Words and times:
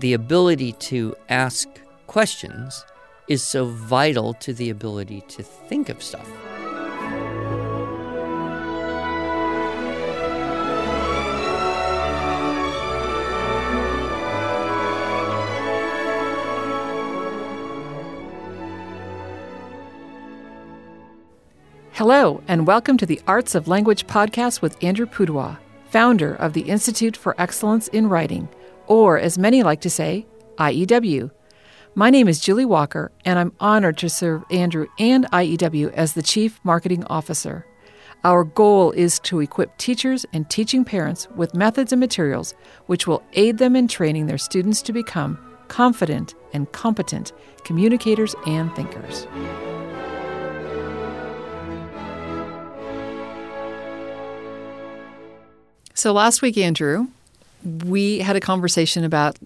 the 0.00 0.14
ability 0.14 0.72
to 0.72 1.14
ask 1.28 1.68
questions 2.06 2.86
is 3.28 3.42
so 3.42 3.66
vital 3.66 4.32
to 4.32 4.54
the 4.54 4.70
ability 4.70 5.20
to 5.28 5.42
think 5.42 5.90
of 5.90 6.02
stuff. 6.02 6.26
Hello, 21.92 22.42
and 22.48 22.66
welcome 22.66 22.96
to 22.96 23.04
the 23.04 23.20
Arts 23.26 23.54
of 23.54 23.68
Language 23.68 24.06
podcast 24.06 24.62
with 24.62 24.82
Andrew 24.82 25.04
Pudewa, 25.04 25.58
founder 25.90 26.34
of 26.36 26.54
the 26.54 26.62
Institute 26.62 27.18
for 27.18 27.38
Excellence 27.38 27.88
in 27.88 28.08
Writing, 28.08 28.48
or 28.90 29.20
as 29.20 29.38
many 29.38 29.62
like 29.62 29.80
to 29.80 29.88
say, 29.88 30.26
IEW. 30.58 31.30
My 31.94 32.10
name 32.10 32.26
is 32.26 32.40
Julie 32.40 32.64
Walker, 32.64 33.12
and 33.24 33.38
I'm 33.38 33.52
honored 33.60 33.96
to 33.98 34.10
serve 34.10 34.42
Andrew 34.50 34.88
and 34.98 35.30
IEW 35.30 35.92
as 35.92 36.14
the 36.14 36.22
Chief 36.22 36.58
Marketing 36.64 37.04
Officer. 37.04 37.64
Our 38.24 38.42
goal 38.42 38.90
is 38.90 39.20
to 39.20 39.38
equip 39.38 39.78
teachers 39.78 40.26
and 40.32 40.50
teaching 40.50 40.84
parents 40.84 41.28
with 41.36 41.54
methods 41.54 41.92
and 41.92 42.00
materials 42.00 42.52
which 42.86 43.06
will 43.06 43.22
aid 43.34 43.58
them 43.58 43.76
in 43.76 43.86
training 43.86 44.26
their 44.26 44.38
students 44.38 44.82
to 44.82 44.92
become 44.92 45.38
confident 45.68 46.34
and 46.52 46.70
competent 46.72 47.32
communicators 47.64 48.34
and 48.44 48.74
thinkers. 48.74 49.28
So 55.94 56.12
last 56.12 56.42
week, 56.42 56.58
Andrew, 56.58 57.06
we 57.64 58.18
had 58.18 58.36
a 58.36 58.40
conversation 58.40 59.04
about 59.04 59.38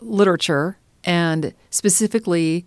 literature 0.00 0.78
and 1.04 1.54
specifically 1.70 2.66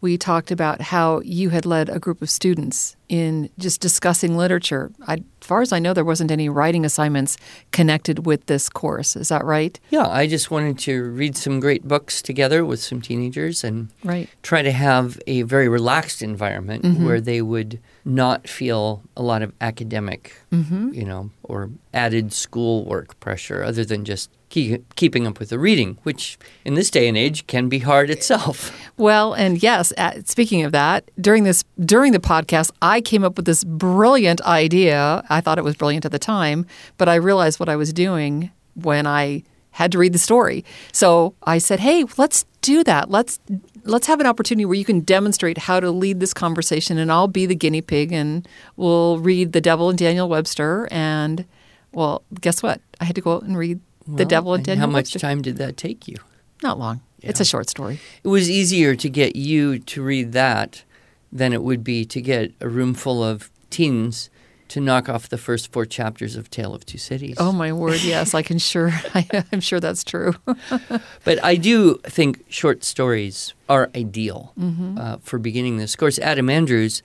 we 0.00 0.18
talked 0.18 0.50
about 0.50 0.80
how 0.80 1.20
you 1.20 1.48
had 1.48 1.64
led 1.64 1.88
a 1.88 1.98
group 1.98 2.20
of 2.20 2.28
students 2.28 2.96
in 3.08 3.48
just 3.58 3.80
discussing 3.80 4.36
literature. 4.36 4.92
I, 5.06 5.14
as 5.14 5.22
far 5.40 5.62
as 5.62 5.72
I 5.72 5.78
know, 5.78 5.94
there 5.94 6.04
wasn't 6.04 6.30
any 6.30 6.48
writing 6.48 6.84
assignments 6.84 7.38
connected 7.72 8.26
with 8.26 8.46
this 8.46 8.68
course. 8.68 9.16
Is 9.16 9.30
that 9.30 9.44
right? 9.44 9.78
Yeah, 9.90 10.06
I 10.06 10.26
just 10.26 10.50
wanted 10.50 10.78
to 10.80 11.02
read 11.10 11.36
some 11.36 11.60
great 11.60 11.88
books 11.88 12.20
together 12.20 12.64
with 12.64 12.80
some 12.80 13.00
teenagers 13.00 13.64
and 13.64 13.88
right. 14.04 14.28
try 14.42 14.62
to 14.62 14.72
have 14.72 15.18
a 15.26 15.42
very 15.42 15.68
relaxed 15.68 16.20
environment 16.20 16.84
mm-hmm. 16.84 17.04
where 17.04 17.20
they 17.20 17.40
would 17.40 17.80
not 18.04 18.48
feel 18.48 19.02
a 19.16 19.22
lot 19.22 19.42
of 19.42 19.52
academic, 19.60 20.34
mm-hmm. 20.52 20.92
you 20.92 21.04
know, 21.04 21.30
or 21.42 21.70
added 21.94 22.32
schoolwork 22.32 23.18
pressure 23.18 23.64
other 23.64 23.84
than 23.84 24.04
just 24.04 24.30
keep, 24.48 24.94
keeping 24.94 25.26
up 25.26 25.38
with 25.38 25.50
the 25.50 25.58
reading, 25.58 25.98
which 26.02 26.38
in 26.64 26.74
this 26.74 26.90
day 26.90 27.08
and 27.08 27.16
age 27.16 27.46
can 27.46 27.68
be 27.68 27.80
hard 27.80 28.10
itself. 28.10 28.72
Well, 28.98 29.34
and 29.34 29.62
yes, 29.62 29.92
speaking 30.24 30.64
of 30.64 30.72
that, 30.72 31.10
during 31.20 31.44
this 31.44 31.64
during 31.84 32.12
the 32.12 32.18
podcast, 32.18 32.70
I 32.80 33.02
came 33.02 33.24
up 33.24 33.36
with 33.36 33.44
this 33.44 33.62
brilliant 33.62 34.40
idea. 34.40 35.22
I 35.28 35.42
thought 35.42 35.58
it 35.58 35.64
was 35.64 35.76
brilliant 35.76 36.06
at 36.06 36.12
the 36.12 36.18
time, 36.18 36.64
but 36.96 37.06
I 37.06 37.16
realized 37.16 37.60
what 37.60 37.68
I 37.68 37.76
was 37.76 37.92
doing 37.92 38.50
when 38.74 39.06
I 39.06 39.42
had 39.72 39.92
to 39.92 39.98
read 39.98 40.14
the 40.14 40.18
story. 40.18 40.64
So 40.92 41.34
I 41.42 41.58
said, 41.58 41.80
"Hey, 41.80 42.04
let's 42.16 42.46
do 42.66 42.82
that. 42.84 43.10
Let's 43.10 43.38
let's 43.84 44.08
have 44.08 44.18
an 44.18 44.26
opportunity 44.26 44.64
where 44.64 44.76
you 44.76 44.84
can 44.84 45.00
demonstrate 45.00 45.56
how 45.58 45.78
to 45.78 45.90
lead 45.90 46.18
this 46.18 46.34
conversation 46.34 46.98
and 46.98 47.12
I'll 47.12 47.28
be 47.28 47.46
the 47.46 47.54
guinea 47.54 47.80
pig 47.80 48.12
and 48.12 48.46
we'll 48.76 49.18
read 49.20 49.52
The 49.52 49.60
Devil 49.60 49.88
and 49.88 49.98
Daniel 49.98 50.28
Webster 50.28 50.88
and 50.90 51.44
well, 51.92 52.22
guess 52.40 52.62
what? 52.62 52.80
I 53.00 53.04
had 53.04 53.14
to 53.14 53.22
go 53.22 53.34
out 53.34 53.42
and 53.42 53.56
read 53.56 53.80
well, 54.06 54.16
The 54.16 54.24
Devil 54.24 54.54
and 54.54 54.68
How 54.68 54.86
much 54.86 55.14
time 55.14 55.42
did 55.42 55.56
that 55.58 55.76
take 55.76 56.06
you? 56.08 56.16
Not 56.62 56.78
long. 56.78 57.00
Yeah. 57.20 57.30
It's 57.30 57.40
a 57.40 57.44
short 57.44 57.68
story. 57.68 58.00
It 58.22 58.28
was 58.28 58.50
easier 58.50 58.94
to 58.94 59.08
get 59.08 59.36
you 59.36 59.78
to 59.78 60.02
read 60.02 60.32
that 60.32 60.84
than 61.32 61.52
it 61.52 61.62
would 61.62 61.82
be 61.82 62.04
to 62.04 62.20
get 62.20 62.52
a 62.60 62.68
room 62.68 62.94
full 62.94 63.22
of 63.22 63.50
teens 63.70 64.30
to 64.68 64.80
knock 64.80 65.08
off 65.08 65.28
the 65.28 65.38
first 65.38 65.72
four 65.72 65.86
chapters 65.86 66.36
of 66.36 66.50
Tale 66.50 66.74
of 66.74 66.84
Two 66.84 66.98
Cities. 66.98 67.36
Oh 67.38 67.52
my 67.52 67.72
word! 67.72 68.00
Yes, 68.06 68.34
I 68.34 68.42
can 68.42 68.58
sure. 68.58 68.90
I, 69.14 69.44
am 69.52 69.60
sure 69.60 69.80
that's 69.80 70.04
true. 70.04 70.34
but 71.24 71.42
I 71.44 71.56
do 71.56 71.96
think 72.04 72.44
short 72.48 72.84
stories 72.84 73.54
are 73.68 73.90
ideal 73.94 74.52
mm-hmm. 74.58 74.98
uh, 74.98 75.16
for 75.22 75.38
beginning 75.38 75.76
this 75.76 75.96
course. 75.96 76.18
Adam 76.18 76.50
Andrews, 76.50 77.02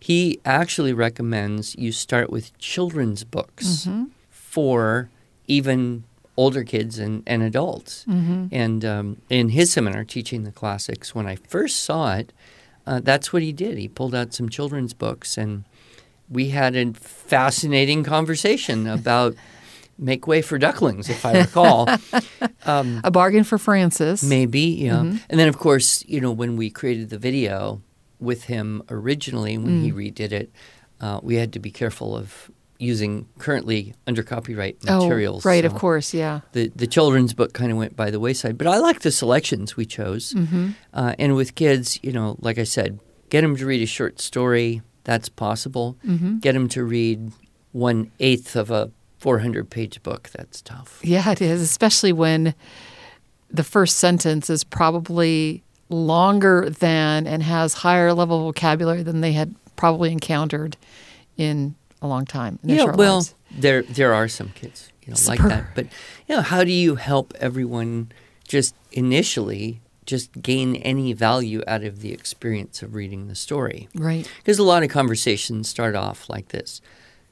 he 0.00 0.40
actually 0.44 0.92
recommends 0.92 1.74
you 1.76 1.92
start 1.92 2.30
with 2.30 2.56
children's 2.58 3.24
books 3.24 3.86
mm-hmm. 3.86 4.04
for 4.30 5.10
even 5.46 6.04
older 6.38 6.62
kids 6.62 7.00
and, 7.00 7.24
and 7.26 7.42
adults. 7.42 8.04
Mm-hmm. 8.08 8.46
And 8.52 8.84
um, 8.84 9.16
in 9.28 9.50
his 9.50 9.72
seminar, 9.72 10.04
Teaching 10.04 10.44
the 10.44 10.52
Classics, 10.52 11.12
when 11.12 11.26
I 11.26 11.34
first 11.34 11.80
saw 11.80 12.14
it, 12.14 12.32
uh, 12.86 13.00
that's 13.00 13.32
what 13.32 13.42
he 13.42 13.52
did. 13.52 13.76
He 13.76 13.88
pulled 13.88 14.14
out 14.14 14.32
some 14.32 14.48
children's 14.48 14.94
books, 14.94 15.36
and 15.36 15.64
we 16.30 16.50
had 16.50 16.76
a 16.76 16.92
fascinating 16.94 18.04
conversation 18.04 18.86
about 18.98 19.34
Make 19.98 20.28
Way 20.28 20.40
for 20.40 20.58
Ducklings, 20.58 21.10
if 21.10 21.26
I 21.26 21.40
recall. 21.40 21.88
um, 22.64 23.00
a 23.02 23.10
bargain 23.10 23.42
for 23.42 23.58
Frances. 23.58 24.22
Maybe, 24.22 24.60
yeah. 24.60 24.92
Mm-hmm. 24.92 25.16
And 25.28 25.40
then, 25.40 25.48
of 25.48 25.58
course, 25.58 26.04
you 26.06 26.20
know, 26.20 26.30
when 26.30 26.56
we 26.56 26.70
created 26.70 27.10
the 27.10 27.18
video 27.18 27.82
with 28.20 28.44
him 28.44 28.84
originally, 28.88 29.58
when 29.58 29.80
mm. 29.80 29.82
he 29.82 29.92
redid 29.92 30.30
it, 30.30 30.52
uh, 31.00 31.18
we 31.20 31.34
had 31.34 31.52
to 31.52 31.58
be 31.58 31.72
careful 31.72 32.16
of 32.16 32.48
using 32.78 33.28
currently 33.38 33.94
under 34.06 34.22
copyright 34.22 34.82
materials. 34.84 35.44
Oh, 35.44 35.48
right, 35.48 35.64
so 35.64 35.66
of 35.66 35.74
course, 35.74 36.14
yeah. 36.14 36.40
The 36.52 36.70
the 36.74 36.86
children's 36.86 37.34
book 37.34 37.52
kind 37.52 37.72
of 37.72 37.78
went 37.78 37.96
by 37.96 38.10
the 38.10 38.20
wayside, 38.20 38.56
but 38.56 38.66
I 38.66 38.78
like 38.78 39.00
the 39.00 39.10
selections 39.10 39.76
we 39.76 39.84
chose. 39.84 40.32
Mm-hmm. 40.32 40.70
Uh, 40.94 41.14
and 41.18 41.34
with 41.34 41.54
kids, 41.54 41.98
you 42.02 42.12
know, 42.12 42.36
like 42.40 42.58
I 42.58 42.64
said, 42.64 43.00
get 43.30 43.42
them 43.42 43.56
to 43.56 43.66
read 43.66 43.82
a 43.82 43.86
short 43.86 44.20
story. 44.20 44.82
That's 45.04 45.28
possible. 45.28 45.96
Mm-hmm. 46.06 46.38
Get 46.38 46.52
them 46.52 46.68
to 46.70 46.84
read 46.84 47.32
one 47.72 48.10
eighth 48.20 48.56
of 48.56 48.70
a 48.70 48.90
400 49.18 49.68
page 49.70 50.02
book. 50.02 50.30
That's 50.34 50.62
tough. 50.62 51.00
Yeah, 51.02 51.30
it 51.30 51.42
is, 51.42 51.60
especially 51.60 52.12
when 52.12 52.54
the 53.50 53.64
first 53.64 53.96
sentence 53.96 54.50
is 54.50 54.64
probably 54.64 55.64
longer 55.88 56.68
than 56.68 57.26
and 57.26 57.42
has 57.42 57.72
higher 57.74 58.12
level 58.12 58.44
vocabulary 58.44 59.02
than 59.02 59.20
they 59.20 59.32
had 59.32 59.54
probably 59.76 60.12
encountered 60.12 60.76
in 61.36 61.74
a 62.02 62.06
long 62.06 62.24
time. 62.24 62.58
yeah, 62.62 62.84
well, 62.84 63.16
lives. 63.16 63.34
there 63.50 63.82
there 63.82 64.14
are 64.14 64.28
some 64.28 64.50
kids 64.50 64.90
you 65.02 65.10
know 65.10 65.16
Super. 65.16 65.42
like 65.42 65.48
that, 65.48 65.74
but 65.74 65.86
you 66.28 66.36
know, 66.36 66.42
how 66.42 66.64
do 66.64 66.72
you 66.72 66.96
help 66.96 67.34
everyone 67.40 68.12
just 68.46 68.74
initially 68.92 69.80
just 70.06 70.40
gain 70.40 70.76
any 70.76 71.12
value 71.12 71.62
out 71.66 71.84
of 71.84 72.00
the 72.00 72.12
experience 72.12 72.82
of 72.82 72.94
reading 72.94 73.28
the 73.28 73.34
story? 73.34 73.88
Right. 73.94 74.30
Because 74.38 74.58
a 74.58 74.62
lot 74.62 74.82
of 74.82 74.90
conversations 74.90 75.68
start 75.68 75.94
off 75.94 76.28
like 76.28 76.48
this. 76.48 76.80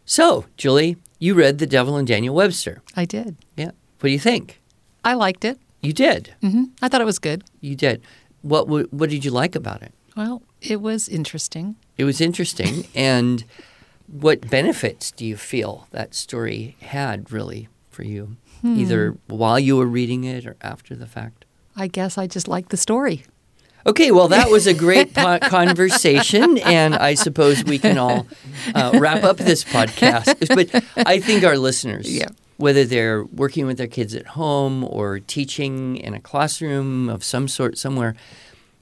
So, 0.04 0.44
Julie, 0.56 0.96
you 1.18 1.34
read 1.34 1.58
The 1.58 1.66
Devil 1.66 1.96
and 1.96 2.06
Daniel 2.06 2.34
Webster. 2.34 2.82
I 2.94 3.04
did. 3.06 3.36
Yeah. 3.56 3.72
What 4.00 4.08
do 4.08 4.10
you 4.10 4.18
think? 4.18 4.60
I 5.04 5.14
liked 5.14 5.44
it. 5.44 5.58
You 5.80 5.92
did. 5.92 6.34
Mm-hmm. 6.42 6.64
I 6.82 6.88
thought 6.88 7.00
it 7.00 7.04
was 7.06 7.18
good. 7.18 7.44
You 7.60 7.76
did. 7.76 8.02
What 8.42 8.68
What 8.68 9.10
did 9.10 9.24
you 9.24 9.30
like 9.30 9.54
about 9.54 9.82
it? 9.82 9.92
Well, 10.16 10.42
it 10.62 10.80
was 10.80 11.08
interesting. 11.08 11.76
It 11.98 12.04
was 12.04 12.20
interesting, 12.20 12.86
and 12.94 13.44
what 14.08 14.48
benefits 14.50 15.10
do 15.10 15.24
you 15.26 15.36
feel 15.36 15.86
that 15.90 16.14
story 16.14 16.76
had 16.80 17.30
really 17.32 17.68
for 17.90 18.04
you, 18.04 18.36
hmm. 18.60 18.78
either 18.78 19.16
while 19.26 19.58
you 19.58 19.76
were 19.76 19.86
reading 19.86 20.24
it 20.24 20.46
or 20.46 20.56
after 20.60 20.94
the 20.94 21.06
fact? 21.06 21.44
I 21.76 21.88
guess 21.88 22.16
I 22.16 22.26
just 22.26 22.48
liked 22.48 22.70
the 22.70 22.76
story. 22.76 23.24
Okay, 23.86 24.10
well, 24.10 24.26
that 24.28 24.50
was 24.50 24.66
a 24.66 24.74
great 24.74 25.14
po- 25.14 25.38
conversation, 25.42 26.58
and 26.58 26.96
I 26.96 27.14
suppose 27.14 27.62
we 27.62 27.78
can 27.78 27.98
all 27.98 28.26
uh, 28.74 28.98
wrap 28.98 29.22
up 29.22 29.36
this 29.36 29.62
podcast. 29.62 30.34
But 30.56 30.84
I 31.06 31.20
think 31.20 31.44
our 31.44 31.56
listeners, 31.56 32.12
yeah. 32.12 32.28
whether 32.56 32.84
they're 32.84 33.24
working 33.24 33.64
with 33.64 33.78
their 33.78 33.86
kids 33.86 34.14
at 34.14 34.26
home 34.28 34.82
or 34.82 35.20
teaching 35.20 35.96
in 35.96 36.14
a 36.14 36.20
classroom 36.20 37.08
of 37.08 37.22
some 37.22 37.46
sort 37.46 37.78
somewhere, 37.78 38.16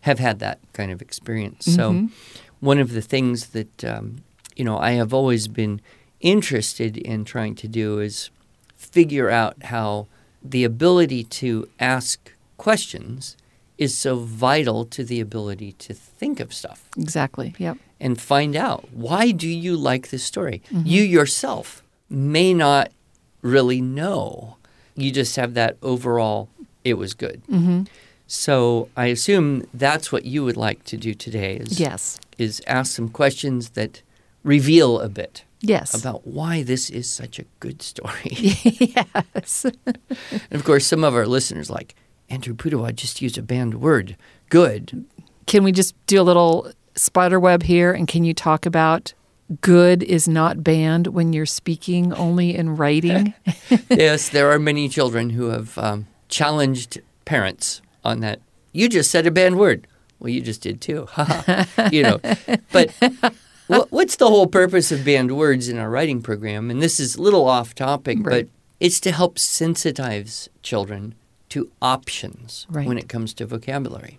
have 0.02 0.18
had 0.18 0.38
that 0.38 0.60
kind 0.72 0.90
of 0.90 1.02
experience. 1.02 1.66
Mm-hmm. 1.66 2.06
So, 2.06 2.12
one 2.60 2.78
of 2.78 2.92
the 2.92 3.02
things 3.02 3.48
that 3.48 3.84
um, 3.84 4.23
you 4.56 4.64
know 4.64 4.78
I 4.78 4.92
have 4.92 5.12
always 5.12 5.48
been 5.48 5.80
interested 6.20 6.96
in 6.96 7.24
trying 7.24 7.54
to 7.56 7.68
do 7.68 7.98
is 7.98 8.30
figure 8.76 9.30
out 9.30 9.64
how 9.64 10.06
the 10.42 10.64
ability 10.64 11.24
to 11.24 11.68
ask 11.80 12.32
questions 12.56 13.36
is 13.76 13.96
so 13.96 14.16
vital 14.16 14.84
to 14.84 15.02
the 15.02 15.20
ability 15.20 15.72
to 15.72 15.92
think 15.92 16.38
of 16.38 16.54
stuff. 16.54 16.88
Exactly. 16.96 17.54
Yep. 17.58 17.78
And 17.98 18.20
find 18.20 18.54
out 18.54 18.88
why 18.92 19.30
do 19.32 19.48
you 19.48 19.76
like 19.76 20.10
this 20.10 20.22
story? 20.22 20.62
Mm-hmm. 20.70 20.86
You 20.86 21.02
yourself 21.02 21.82
may 22.08 22.54
not 22.54 22.92
really 23.42 23.80
know. 23.80 24.56
You 24.94 25.10
just 25.10 25.36
have 25.36 25.54
that 25.54 25.76
overall 25.82 26.48
it 26.84 26.94
was 26.94 27.14
good. 27.14 27.42
Mm-hmm. 27.50 27.84
So 28.26 28.88
I 28.96 29.06
assume 29.06 29.66
that's 29.74 30.12
what 30.12 30.24
you 30.24 30.44
would 30.44 30.56
like 30.56 30.84
to 30.84 30.96
do 30.96 31.14
today 31.14 31.56
is 31.56 31.80
yes. 31.80 32.18
is 32.38 32.62
ask 32.66 32.94
some 32.94 33.08
questions 33.08 33.70
that 33.70 34.02
reveal 34.44 35.00
a 35.00 35.08
bit 35.08 35.44
yes 35.60 35.98
about 35.98 36.26
why 36.26 36.62
this 36.62 36.90
is 36.90 37.10
such 37.10 37.38
a 37.38 37.44
good 37.58 37.82
story 37.82 38.20
yes 38.32 39.66
and 39.86 40.52
of 40.52 40.64
course 40.64 40.86
some 40.86 41.02
of 41.02 41.14
our 41.14 41.26
listeners 41.26 41.70
like 41.70 41.94
Andrew 42.30 42.54
Pudewa 42.54 42.94
just 42.94 43.20
used 43.22 43.38
a 43.38 43.42
banned 43.42 43.80
word. 43.80 44.16
Good. 44.48 45.04
Can 45.46 45.64
we 45.64 45.72
just 45.72 45.94
do 46.06 46.20
a 46.20 46.22
little 46.22 46.72
spider 46.94 47.38
web 47.38 47.62
here? 47.62 47.92
And 47.92 48.08
can 48.08 48.24
you 48.24 48.34
talk 48.34 48.66
about 48.66 49.12
good 49.60 50.02
is 50.02 50.26
not 50.26 50.64
banned 50.64 51.08
when 51.08 51.32
you're 51.32 51.46
speaking, 51.46 52.12
only 52.14 52.56
in 52.56 52.76
writing? 52.76 53.34
yes, 53.90 54.28
there 54.30 54.50
are 54.50 54.58
many 54.58 54.88
children 54.88 55.30
who 55.30 55.50
have 55.50 55.76
um, 55.78 56.06
challenged 56.28 57.00
parents 57.24 57.82
on 58.04 58.20
that. 58.20 58.40
You 58.72 58.88
just 58.88 59.10
said 59.10 59.26
a 59.26 59.30
banned 59.30 59.58
word. 59.58 59.86
Well, 60.18 60.30
you 60.30 60.40
just 60.40 60.62
did 60.62 60.80
too. 60.80 61.06
you 61.92 62.02
know, 62.02 62.20
but 62.72 62.94
what, 63.66 63.90
what's 63.92 64.16
the 64.16 64.28
whole 64.28 64.46
purpose 64.46 64.92
of 64.92 65.04
banned 65.04 65.36
words 65.36 65.68
in 65.68 65.78
our 65.78 65.90
writing 65.90 66.22
program? 66.22 66.70
And 66.70 66.82
this 66.82 66.98
is 67.00 67.16
a 67.16 67.22
little 67.22 67.46
off 67.48 67.74
topic, 67.74 68.18
Right. 68.20 68.46
but 68.46 68.48
it's 68.80 69.00
to 69.00 69.12
help 69.12 69.36
sensitize 69.36 70.48
children 70.62 71.14
to 71.50 71.70
options 71.80 72.66
Right. 72.68 72.86
when 72.86 72.98
it 72.98 73.08
comes 73.08 73.32
to 73.34 73.46
vocabulary. 73.46 74.18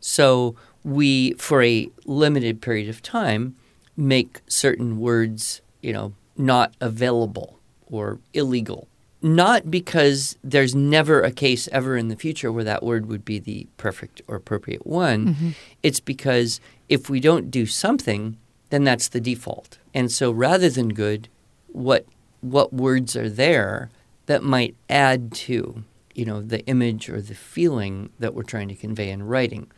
So 0.00 0.54
we, 0.84 1.32
for 1.34 1.62
a 1.62 1.88
limited 2.04 2.60
period 2.60 2.88
of 2.88 3.02
time, 3.02 3.56
make 3.96 4.40
certain 4.46 5.00
words, 5.00 5.60
you 5.82 5.92
know, 5.92 6.12
not 6.36 6.72
available 6.80 7.58
or 7.90 8.20
illegal. 8.32 8.86
Not 9.20 9.68
because 9.72 10.38
there's 10.44 10.76
never 10.76 11.20
a 11.22 11.32
case 11.32 11.68
ever 11.72 11.96
in 11.96 12.06
the 12.06 12.14
future 12.14 12.52
where 12.52 12.62
that 12.62 12.84
word 12.84 13.06
would 13.06 13.24
be 13.24 13.40
the 13.40 13.66
perfect 13.76 14.22
or 14.28 14.36
appropriate 14.36 14.86
one. 14.86 15.26
Mm-hmm. 15.34 15.48
It's 15.82 15.98
because 15.98 16.60
if 16.88 17.10
we 17.10 17.18
don't 17.18 17.50
do 17.50 17.66
something, 17.66 18.36
then 18.70 18.84
that's 18.84 19.08
the 19.08 19.20
default. 19.20 19.78
And 19.94 20.10
so 20.12 20.30
rather 20.30 20.68
than 20.70 20.90
good, 20.90 21.28
what 21.68 22.06
what 22.40 22.72
words 22.72 23.16
are 23.16 23.28
there 23.28 23.90
that 24.26 24.42
might 24.42 24.76
add 24.88 25.32
to 25.32 25.82
you 26.14 26.24
know 26.24 26.40
the 26.42 26.64
image 26.66 27.08
or 27.08 27.20
the 27.20 27.34
feeling 27.34 28.10
that 28.18 28.34
we're 28.34 28.42
trying 28.42 28.68
to 28.68 28.74
convey 28.74 29.08
in 29.10 29.22
writing. 29.22 29.70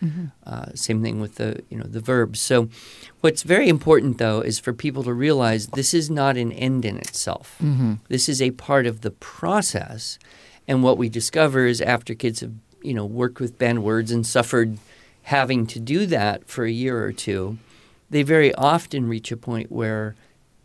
Uh, 0.47 0.67
same 0.75 1.03
thing 1.03 1.21
with 1.21 1.35
the 1.35 1.63
you 1.69 1.77
know 1.77 1.85
the 1.85 2.01
verbs. 2.01 2.41
So 2.41 2.69
what's 3.21 3.43
very 3.43 3.69
important 3.69 4.17
though 4.19 4.41
is 4.41 4.59
for 4.59 4.73
people 4.73 5.03
to 5.05 5.13
realize 5.13 5.69
this 5.69 5.93
is 5.93 6.11
not 6.11 6.37
an 6.39 6.51
end 6.53 6.85
in 6.85 6.97
itself. 6.97 7.57
This 8.09 8.29
is 8.29 8.41
a 8.41 8.53
part 8.53 8.87
of 8.87 9.03
the 9.03 9.11
process. 9.11 10.19
And 10.67 10.83
what 10.83 10.99
we 10.99 11.09
discover 11.09 11.67
is 11.67 11.81
after 11.81 12.15
kids 12.15 12.41
have 12.41 12.53
you 12.83 12.95
know 12.95 13.05
worked 13.05 13.41
with 13.41 13.59
banned 13.59 13.83
words 13.85 14.11
and 14.11 14.27
suffered 14.27 14.79
having 15.25 15.67
to 15.67 15.79
do 15.79 16.07
that 16.07 16.49
for 16.49 16.65
a 16.65 16.71
year 16.71 17.05
or 17.05 17.13
two, 17.13 17.59
they 18.11 18.23
very 18.23 18.55
often 18.55 19.07
reach 19.09 19.31
a 19.33 19.37
point 19.37 19.71
where 19.73 20.15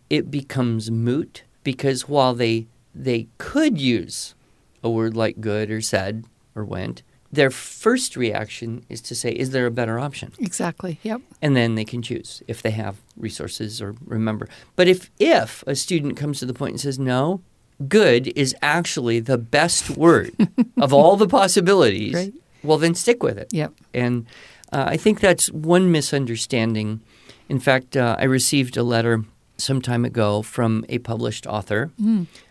it 0.10 0.30
becomes 0.32 0.90
moot 0.92 1.44
because 1.64 2.08
while 2.10 2.34
they 2.34 2.68
they 2.94 3.28
could 3.38 3.80
use 3.80 4.36
a 4.84 4.90
word 4.90 5.16
like 5.16 5.42
good 5.42 5.70
or 5.72 5.82
said 5.82 6.26
or 6.56 6.64
went, 6.64 7.02
their 7.32 7.50
first 7.52 8.16
reaction 8.16 8.86
is 8.88 9.02
to 9.02 9.14
say, 9.16 9.32
is 9.32 9.50
there 9.50 9.66
a 9.66 9.72
better 9.72 10.00
option? 10.00 10.32
exactly. 10.40 11.00
Yep. 11.04 11.22
And 11.42 11.56
then 11.56 11.76
they 11.76 11.84
can 11.84 12.02
choose 12.02 12.42
if 12.48 12.62
they 12.62 12.72
have 12.72 12.96
resources 13.18 13.82
or 13.82 13.96
remember. 14.06 14.48
But 14.76 14.88
if 14.88 15.10
if 15.20 15.64
a 15.68 15.76
student 15.76 16.16
comes 16.18 16.40
to 16.40 16.46
the 16.46 16.54
point 16.54 16.72
and 16.74 16.80
says, 16.82 16.98
no, 16.98 17.42
good 17.90 18.32
is 18.38 18.56
actually 18.62 19.20
the 19.20 19.38
best 19.38 19.90
word 19.98 20.34
of 20.78 20.94
all 20.94 21.18
the 21.18 21.28
possibilities, 21.28 22.14
Right. 22.14 22.34
well 22.64 22.78
then 22.78 22.96
stick 22.96 23.22
with 23.22 23.38
it. 23.38 23.50
Yep. 23.52 23.74
And 23.94 24.26
uh, 24.72 24.86
I 24.88 24.98
think 24.98 25.20
that's 25.20 25.52
one 25.52 25.92
misunderstanding. 25.92 27.02
In 27.50 27.60
fact, 27.60 27.96
uh, 27.96 28.16
I 28.20 28.26
received 28.26 28.78
a 28.78 28.84
letter 28.84 29.24
some 29.58 29.82
time 29.82 30.04
ago 30.06 30.42
from 30.42 30.84
a 30.90 30.98
published 31.00 31.46
author 31.48 31.92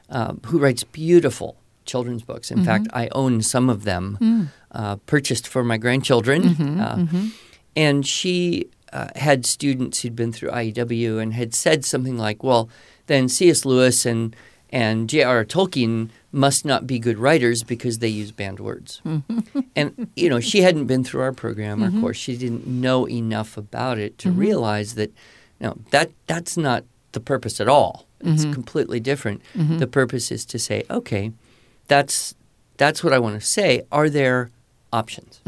uh, 0.09 0.35
who 0.47 0.59
writes 0.59 0.85
beautiful 0.85 1.57
children's 1.85 2.23
books. 2.23 2.51
In 2.51 2.65
fact, 2.65 2.87
I 2.93 3.09
own 3.13 3.43
some 3.43 3.69
of 3.69 3.85
them, 3.85 4.49
uh, 4.73 4.97
purchased 5.07 5.47
for 5.49 5.63
my 5.65 5.77
grandchildren. 5.77 6.81
uh, 6.81 7.07
And 7.77 8.07
she 8.07 8.69
uh, 8.93 9.09
had 9.17 9.45
students 9.45 10.01
who'd 10.01 10.15
been 10.17 10.33
through 10.33 10.51
IEW 10.51 11.21
and 11.21 11.35
had 11.35 11.55
said 11.55 11.85
something 11.85 12.17
like, 12.17 12.43
well, 12.45 12.69
then 13.07 13.29
C.S. 13.29 13.65
Lewis 13.65 14.07
and, 14.07 14.35
and 14.71 15.09
J.R.R. 15.11 15.45
Tolkien 15.45 16.09
must 16.35 16.65
not 16.65 16.87
be 16.87 16.99
good 16.99 17.19
writers 17.19 17.63
because 17.63 17.99
they 17.99 18.09
use 18.09 18.33
banned 18.33 18.61
words. 18.61 19.01
and, 19.77 20.09
you 20.17 20.29
know, 20.29 20.41
she 20.41 20.63
hadn't 20.63 20.87
been 20.87 21.05
through 21.05 21.23
our 21.23 21.33
program 21.33 21.83
or 21.83 21.89
mm-hmm. 21.89 22.01
course. 22.01 22.17
She 22.17 22.37
didn't 22.37 22.67
know 22.67 23.09
enough 23.09 23.57
about 23.57 23.99
it 23.99 24.19
to 24.19 24.29
mm-hmm. 24.29 24.41
realize 24.41 24.95
that, 24.97 25.13
no, 25.61 25.79
that, 25.91 26.11
that's 26.27 26.57
not 26.57 26.85
the 27.13 27.21
purpose 27.21 27.61
at 27.61 27.69
all. 27.69 28.07
It's 28.21 28.43
mm-hmm. 28.43 28.53
completely 28.53 29.01
different. 29.01 29.43
The 29.55 29.87
purpose 29.87 30.33
is 30.33 30.45
to 30.47 30.59
say, 30.59 30.85
okay, 30.91 31.33
that's, 31.89 32.35
that's 32.79 33.05
what 33.05 33.13
I 33.13 33.19
want 33.19 33.39
to 33.41 33.47
say. 33.47 33.83
Are 33.93 34.09
there 34.09 34.51
options? 34.93 35.41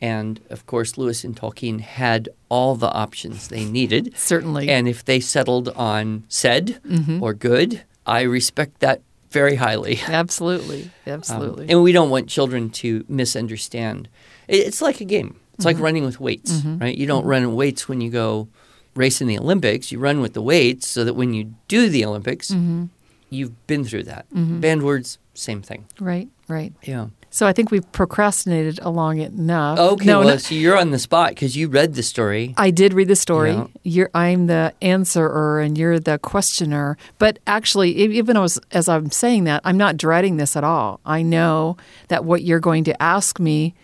And 0.00 0.40
of 0.48 0.66
course, 0.66 0.96
Lewis 0.96 1.24
and 1.24 1.36
Tolkien 1.36 1.80
had 1.80 2.28
all 2.48 2.76
the 2.76 2.90
options 2.90 3.48
they 3.48 3.64
needed. 3.64 4.16
Certainly. 4.16 4.68
And 4.68 4.88
if 4.88 5.04
they 5.04 5.20
settled 5.20 5.68
on 5.70 6.24
said 6.28 6.80
Mm-hmm. 6.86 7.22
or 7.22 7.34
good, 7.34 7.84
I 8.06 8.22
respect 8.22 8.80
that 8.80 9.02
very 9.30 9.56
highly. 9.56 9.98
Absolutely. 10.06 10.90
Um, 11.08 11.14
Absolutely. 11.14 11.68
and 11.70 11.82
we 11.82 11.92
don't 11.92 12.10
want 12.10 12.28
children 12.28 12.68
to 12.70 13.04
misunderstand. 13.08 14.08
It's 14.46 14.82
like 14.82 15.00
a 15.00 15.04
game. 15.04 15.36
It's 15.54 15.64
Mm-hmm. 15.64 15.74
like 15.76 15.78
running 15.82 16.04
with 16.04 16.20
weights, 16.20 16.52
right? 16.64 16.96
You 16.96 17.06
don't 17.06 17.24
run 17.24 17.54
weights 17.56 17.88
when 17.88 18.00
you 18.02 18.10
go 18.10 18.48
race 18.94 19.20
in 19.22 19.26
the 19.26 19.38
Olympics. 19.38 19.90
You 19.90 19.98
run 19.98 20.20
with 20.20 20.34
the 20.34 20.42
weights 20.42 20.86
so 20.86 21.02
that 21.04 21.14
when 21.14 21.32
you 21.34 21.54
do 21.66 21.88
the 21.88 22.04
Olympics, 22.04 22.50
Mm-hmm. 22.50 22.84
you've 23.30 23.66
been 23.66 23.84
through 23.84 24.04
that. 24.04 24.26
Banned 24.30 24.82
words, 24.82 25.18
same 25.34 25.62
thing. 25.62 25.86
right. 25.98 26.28
Right. 26.48 26.72
Yeah. 26.82 27.08
So 27.30 27.46
I 27.46 27.52
think 27.52 27.70
we've 27.70 27.90
procrastinated 27.92 28.78
along 28.80 29.18
it 29.18 29.32
enough. 29.32 29.78
Okay, 29.78 30.06
No, 30.06 30.20
well, 30.20 30.28
no, 30.28 30.36
so 30.38 30.54
you're 30.54 30.76
on 30.76 30.90
the 30.90 30.98
spot 30.98 31.30
because 31.30 31.56
you 31.56 31.68
read 31.68 31.94
the 31.94 32.02
story. 32.02 32.54
I 32.56 32.70
did 32.70 32.94
read 32.94 33.08
the 33.08 33.16
story. 33.16 33.52
Yeah. 33.52 33.66
You're, 33.82 34.10
I'm 34.14 34.46
the 34.46 34.72
answerer 34.80 35.60
and 35.60 35.76
you're 35.76 36.00
the 36.00 36.18
questioner. 36.18 36.96
But 37.18 37.38
actually, 37.46 37.92
even 37.96 38.36
as, 38.36 38.58
as 38.70 38.88
I'm 38.88 39.10
saying 39.10 39.44
that, 39.44 39.60
I'm 39.64 39.76
not 39.76 39.96
dreading 39.96 40.38
this 40.38 40.56
at 40.56 40.64
all. 40.64 41.00
I 41.04 41.22
know 41.22 41.76
that 42.08 42.24
what 42.24 42.42
you're 42.42 42.60
going 42.60 42.84
to 42.84 43.02
ask 43.02 43.38
me, 43.38 43.74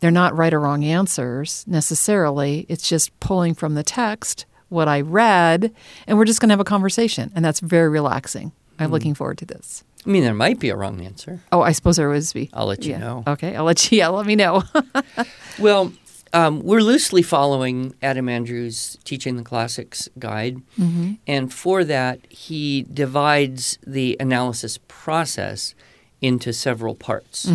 they're 0.00 0.10
not 0.10 0.36
right 0.36 0.52
or 0.52 0.60
wrong 0.60 0.84
answers 0.84 1.64
necessarily. 1.66 2.66
It's 2.68 2.88
just 2.88 3.18
pulling 3.20 3.54
from 3.54 3.74
the 3.74 3.82
text 3.82 4.44
what 4.68 4.88
I 4.88 5.00
read, 5.00 5.72
and 6.06 6.16
we're 6.16 6.24
just 6.24 6.40
going 6.40 6.48
to 6.48 6.52
have 6.52 6.60
a 6.60 6.64
conversation. 6.64 7.32
And 7.34 7.44
that's 7.44 7.60
very 7.60 7.88
relaxing. 7.88 8.52
I'm 8.78 8.88
mm. 8.88 8.92
looking 8.92 9.14
forward 9.14 9.38
to 9.38 9.44
this. 9.44 9.84
I 10.06 10.08
mean, 10.08 10.22
there 10.24 10.34
might 10.34 10.58
be 10.58 10.70
a 10.70 10.76
wrong 10.76 11.00
answer. 11.04 11.40
Oh, 11.52 11.60
I 11.60 11.72
suppose 11.72 11.96
there 11.96 12.08
would 12.08 12.24
be. 12.32 12.48
I'll 12.54 12.66
let 12.66 12.84
you 12.84 12.92
Yeah. 12.92 12.98
know. 12.98 13.24
Okay, 13.26 13.54
I'll 13.54 13.64
let 13.64 13.92
you. 13.92 13.98
Yeah, 13.98 14.08
let 14.08 14.26
me 14.26 14.36
know. 14.36 14.62
Well, 15.58 15.92
um, 16.32 16.60
we're 16.62 16.80
loosely 16.80 17.20
following 17.22 17.94
Adam 18.00 18.28
Andrews' 18.30 18.96
Teaching 19.04 19.36
the 19.36 19.42
Classics 19.42 20.08
guide. 20.18 20.62
And 21.26 21.52
for 21.52 21.84
that, 21.84 22.20
he 22.30 22.86
divides 22.90 23.78
the 23.86 24.16
analysis 24.18 24.78
process 24.88 25.74
into 26.22 26.52
several 26.54 26.94
parts. 26.94 27.46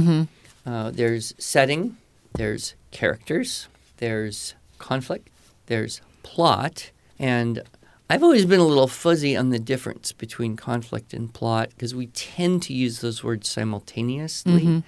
Uh, 0.67 0.91
there's 0.91 1.33
setting, 1.39 1.97
there's 2.33 2.75
characters, 2.91 3.67
there's 3.97 4.53
conflict, 4.77 5.29
there's 5.67 6.01
plot, 6.21 6.91
and 7.17 7.63
I've 8.09 8.21
always 8.24 8.45
been 8.45 8.59
a 8.59 8.65
little 8.65 8.88
fuzzy 8.88 9.35
on 9.35 9.50
the 9.50 9.57
difference 9.59 10.12
between 10.12 10.55
conflict 10.55 11.13
and 11.13 11.33
plot 11.33 11.69
because 11.69 11.95
we 11.95 12.07
tend 12.07 12.62
to 12.63 12.74
use 12.74 13.01
those 13.01 13.24
words 13.24 13.50
simultaneously 13.50 14.83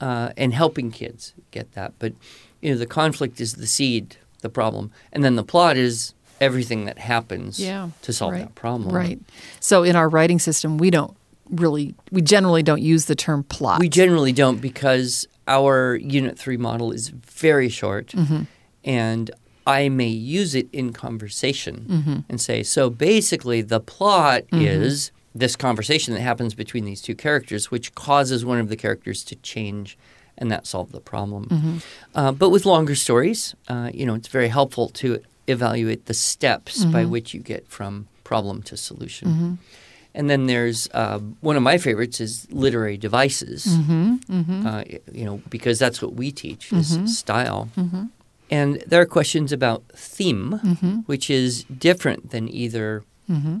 uh, 0.00 0.30
and 0.36 0.52
helping 0.52 0.90
kids 0.90 1.32
get 1.52 1.72
that. 1.72 1.94
But 1.98 2.12
you 2.60 2.72
know, 2.72 2.78
the 2.78 2.86
conflict 2.86 3.40
is 3.40 3.54
the 3.54 3.66
seed, 3.66 4.16
the 4.42 4.50
problem, 4.50 4.90
and 5.12 5.24
then 5.24 5.36
the 5.36 5.42
plot 5.44 5.76
is 5.78 6.12
everything 6.40 6.84
that 6.86 6.98
happens 6.98 7.58
Yeah, 7.60 7.90
to 8.02 8.12
solve 8.12 8.32
right, 8.32 8.40
that 8.42 8.54
problem. 8.54 8.94
Right. 8.94 9.18
So 9.60 9.82
in 9.82 9.96
our 9.96 10.08
writing 10.08 10.38
system, 10.38 10.76
we 10.78 10.90
don't 10.90 11.16
really, 11.50 11.94
we 12.10 12.20
generally 12.22 12.62
don't 12.62 12.82
use 12.82 13.06
the 13.06 13.14
term 13.14 13.42
plot. 13.44 13.80
We 13.80 13.88
generally 13.88 14.32
don't 14.32 14.58
because 14.60 15.26
our 15.48 15.96
Unit 15.96 16.38
3 16.38 16.56
model 16.58 16.92
is 16.92 17.08
very 17.08 17.68
short 17.70 18.08
Mm-hmm. 18.08 18.42
and 18.84 19.30
I 19.78 19.88
may 20.02 20.12
use 20.38 20.52
it 20.60 20.68
in 20.80 20.86
conversation 21.06 21.76
Mm-hmm. 21.96 22.18
and 22.30 22.38
say, 22.48 22.58
so 22.76 22.82
basically 22.90 23.60
the 23.74 23.80
plot 23.96 24.42
is 24.52 25.12
this 25.42 25.54
conversation 25.56 26.10
that 26.14 26.22
happens 26.30 26.52
between 26.64 26.84
these 26.90 27.02
two 27.06 27.14
characters, 27.26 27.62
which 27.74 27.86
causes 28.06 28.38
one 28.52 28.60
of 28.64 28.68
the 28.72 28.76
characters 28.84 29.18
to 29.30 29.34
change 29.52 29.96
and 30.38 30.50
that 30.52 30.66
solved 30.66 30.92
the 30.98 31.04
problem. 31.12 31.42
Mm-hmm. 31.46 31.76
Uh, 32.18 32.32
but 32.42 32.48
with 32.54 32.64
longer 32.74 32.96
stories, 33.06 33.40
uh, 33.72 33.88
you 33.98 34.04
know, 34.06 34.14
it's 34.20 34.28
very 34.38 34.48
helpful 34.58 34.86
to 35.02 35.06
evaluate 35.46 36.02
the 36.06 36.14
steps 36.14 36.74
by 36.84 37.02
Mm-hmm. 37.02 37.12
which 37.14 37.28
you 37.34 37.40
get 37.54 37.62
from 37.76 37.92
problem 38.24 38.62
to 38.62 38.74
solution. 38.76 39.58
And 40.18 40.24
then 40.30 40.42
there's 40.52 40.88
uh, 41.02 41.18
one 41.48 41.56
of 41.60 41.62
my 41.62 41.78
favorites 41.78 42.18
is 42.26 42.32
literary 42.50 42.96
devices. 43.08 43.60
Mm-hmm. 43.66 44.66
Uh, 44.66 44.82
you 45.18 45.24
know, 45.26 45.36
because 45.56 45.76
that's 45.78 46.00
what 46.02 46.12
we 46.20 46.26
teach 46.44 46.72
is 46.72 46.88
style. 47.22 47.62
And 48.50 48.82
there 48.86 49.00
are 49.00 49.06
questions 49.06 49.52
about 49.52 49.84
theme, 49.94 50.60
Mm-hmm. 50.64 50.94
which 51.06 51.30
is 51.30 51.64
different 51.64 52.30
than 52.30 52.48
either 52.48 53.02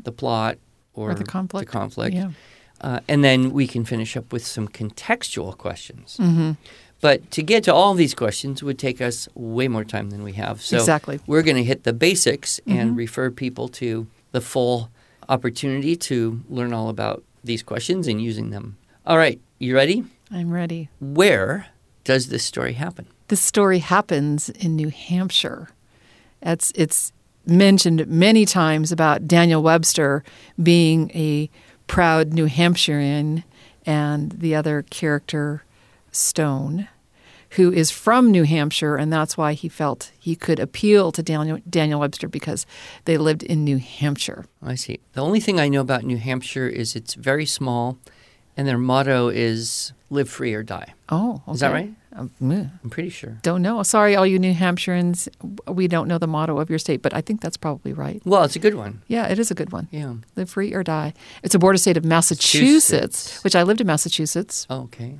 the 0.04 0.10
plot 0.12 0.58
or, 0.94 1.12
Or 1.12 1.14
the 1.14 1.24
conflict. 1.24 1.66
The 1.70 1.72
conflict. 1.78 2.14
Yeah. 2.16 2.30
Uh, 2.80 2.98
and 3.08 3.22
then 3.22 3.52
we 3.52 3.66
can 3.68 3.84
finish 3.84 4.16
up 4.16 4.32
with 4.32 4.44
some 4.44 4.66
contextual 4.68 5.56
questions. 5.56 6.16
Mm-hmm. 6.18 6.52
But 7.00 7.30
to 7.30 7.42
get 7.42 7.62
to 7.64 7.72
all 7.74 7.94
these 7.94 8.14
questions 8.14 8.62
would 8.62 8.78
take 8.78 9.00
us 9.00 9.28
way 9.34 9.68
more 9.68 9.84
time 9.84 10.10
than 10.10 10.22
we 10.24 10.32
have. 10.32 10.60
So 10.60 10.76
Exactly. 10.78 11.20
we're 11.26 11.42
going 11.42 11.56
to 11.56 11.64
hit 11.64 11.84
the 11.84 11.92
basics 11.92 12.60
and 12.66 12.96
refer 12.96 13.30
people 13.30 13.68
to 13.68 14.06
the 14.32 14.40
full 14.40 14.90
opportunity 15.28 15.94
to 15.96 16.40
learn 16.50 16.72
all 16.72 16.88
about 16.88 17.22
these 17.44 17.62
questions 17.62 18.08
and 18.08 18.20
using 18.20 18.50
them. 18.50 18.76
All 19.06 19.16
right, 19.16 19.40
you 19.58 19.74
ready? 19.74 20.04
I'm 20.30 20.50
ready. 20.50 20.88
Where 21.00 21.66
does 22.04 22.28
this 22.28 22.42
story 22.44 22.72
happen? 22.74 23.06
This 23.30 23.40
story 23.40 23.78
happens 23.78 24.48
in 24.48 24.74
New 24.74 24.88
Hampshire. 24.88 25.68
It's 26.42 26.72
it's 26.74 27.12
mentioned 27.46 28.08
many 28.08 28.44
times 28.44 28.90
about 28.90 29.28
Daniel 29.28 29.62
Webster 29.62 30.24
being 30.60 31.12
a 31.12 31.48
proud 31.86 32.32
New 32.32 32.48
Hampshirean 32.48 33.44
and 33.86 34.32
the 34.32 34.56
other 34.56 34.82
character 34.82 35.62
Stone 36.10 36.88
who 37.50 37.72
is 37.72 37.92
from 37.92 38.32
New 38.32 38.42
Hampshire 38.42 38.96
and 38.96 39.12
that's 39.12 39.36
why 39.36 39.52
he 39.52 39.68
felt 39.68 40.10
he 40.18 40.34
could 40.34 40.58
appeal 40.58 41.12
to 41.12 41.22
Daniel 41.22 41.60
Daniel 41.70 42.00
Webster 42.00 42.26
because 42.26 42.66
they 43.04 43.16
lived 43.16 43.44
in 43.44 43.62
New 43.62 43.78
Hampshire. 43.78 44.46
I 44.60 44.74
see. 44.74 44.98
The 45.12 45.22
only 45.22 45.38
thing 45.38 45.60
I 45.60 45.68
know 45.68 45.82
about 45.82 46.02
New 46.02 46.18
Hampshire 46.18 46.66
is 46.66 46.96
it's 46.96 47.14
very 47.14 47.46
small 47.46 47.96
and 48.56 48.66
their 48.66 48.76
motto 48.76 49.28
is 49.28 49.92
live 50.10 50.28
free 50.28 50.52
or 50.52 50.64
die. 50.64 50.94
Oh, 51.08 51.42
Is 51.46 51.60
that 51.60 51.70
right? 51.72 51.94
Um, 52.16 52.30
I'm 52.40 52.90
pretty 52.90 53.08
sure. 53.10 53.38
don't 53.42 53.62
know. 53.62 53.82
Sorry, 53.84 54.16
all 54.16 54.26
you 54.26 54.38
New 54.38 54.52
Hampshireans. 54.54 55.28
We 55.68 55.86
don't 55.86 56.08
know 56.08 56.18
the 56.18 56.26
motto 56.26 56.58
of 56.58 56.68
your 56.68 56.78
state, 56.78 57.02
but 57.02 57.14
I 57.14 57.20
think 57.20 57.40
that's 57.40 57.56
probably 57.56 57.92
right. 57.92 58.20
Well, 58.24 58.42
it's 58.42 58.56
a 58.56 58.58
good 58.58 58.74
one. 58.74 59.02
Yeah, 59.06 59.28
it 59.28 59.38
is 59.38 59.50
a 59.50 59.54
good 59.54 59.70
one. 59.72 59.86
Yeah. 59.92 60.14
Live 60.36 60.50
free 60.50 60.74
or 60.74 60.82
die. 60.82 61.14
It's 61.42 61.54
a 61.54 61.58
border 61.58 61.78
state 61.78 61.96
of 61.96 62.04
Massachusetts, 62.04 62.90
Massachusetts. 62.90 63.44
which 63.44 63.54
I 63.54 63.62
lived 63.62 63.80
in 63.80 63.86
Massachusetts 63.86 64.66
Oh, 64.68 64.82
okay. 64.82 65.18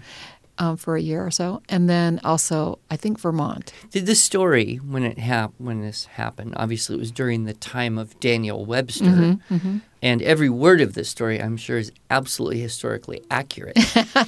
Um, 0.60 0.76
for 0.76 0.94
a 0.94 1.00
year 1.00 1.24
or 1.24 1.30
so, 1.30 1.62
and 1.70 1.88
then 1.88 2.20
also 2.22 2.78
I 2.90 2.96
think 2.96 3.18
Vermont. 3.18 3.72
Did 3.90 4.04
the 4.04 4.14
story 4.14 4.76
when 4.76 5.02
it 5.02 5.18
hap- 5.18 5.54
when 5.56 5.80
this 5.80 6.04
happened? 6.04 6.52
Obviously, 6.56 6.96
it 6.96 6.98
was 6.98 7.10
during 7.10 7.46
the 7.46 7.54
time 7.54 7.98
of 7.98 8.20
Daniel 8.20 8.64
Webster, 8.64 9.00
Mm-hmm, 9.00 9.78
and 10.02 10.22
every 10.22 10.50
word 10.50 10.80
of 10.82 10.92
this 10.92 11.08
story, 11.08 11.40
I'm 11.40 11.56
sure, 11.56 11.78
is 11.78 11.90
absolutely 12.10 12.60
historically 12.60 13.22
accurate. 13.30 13.78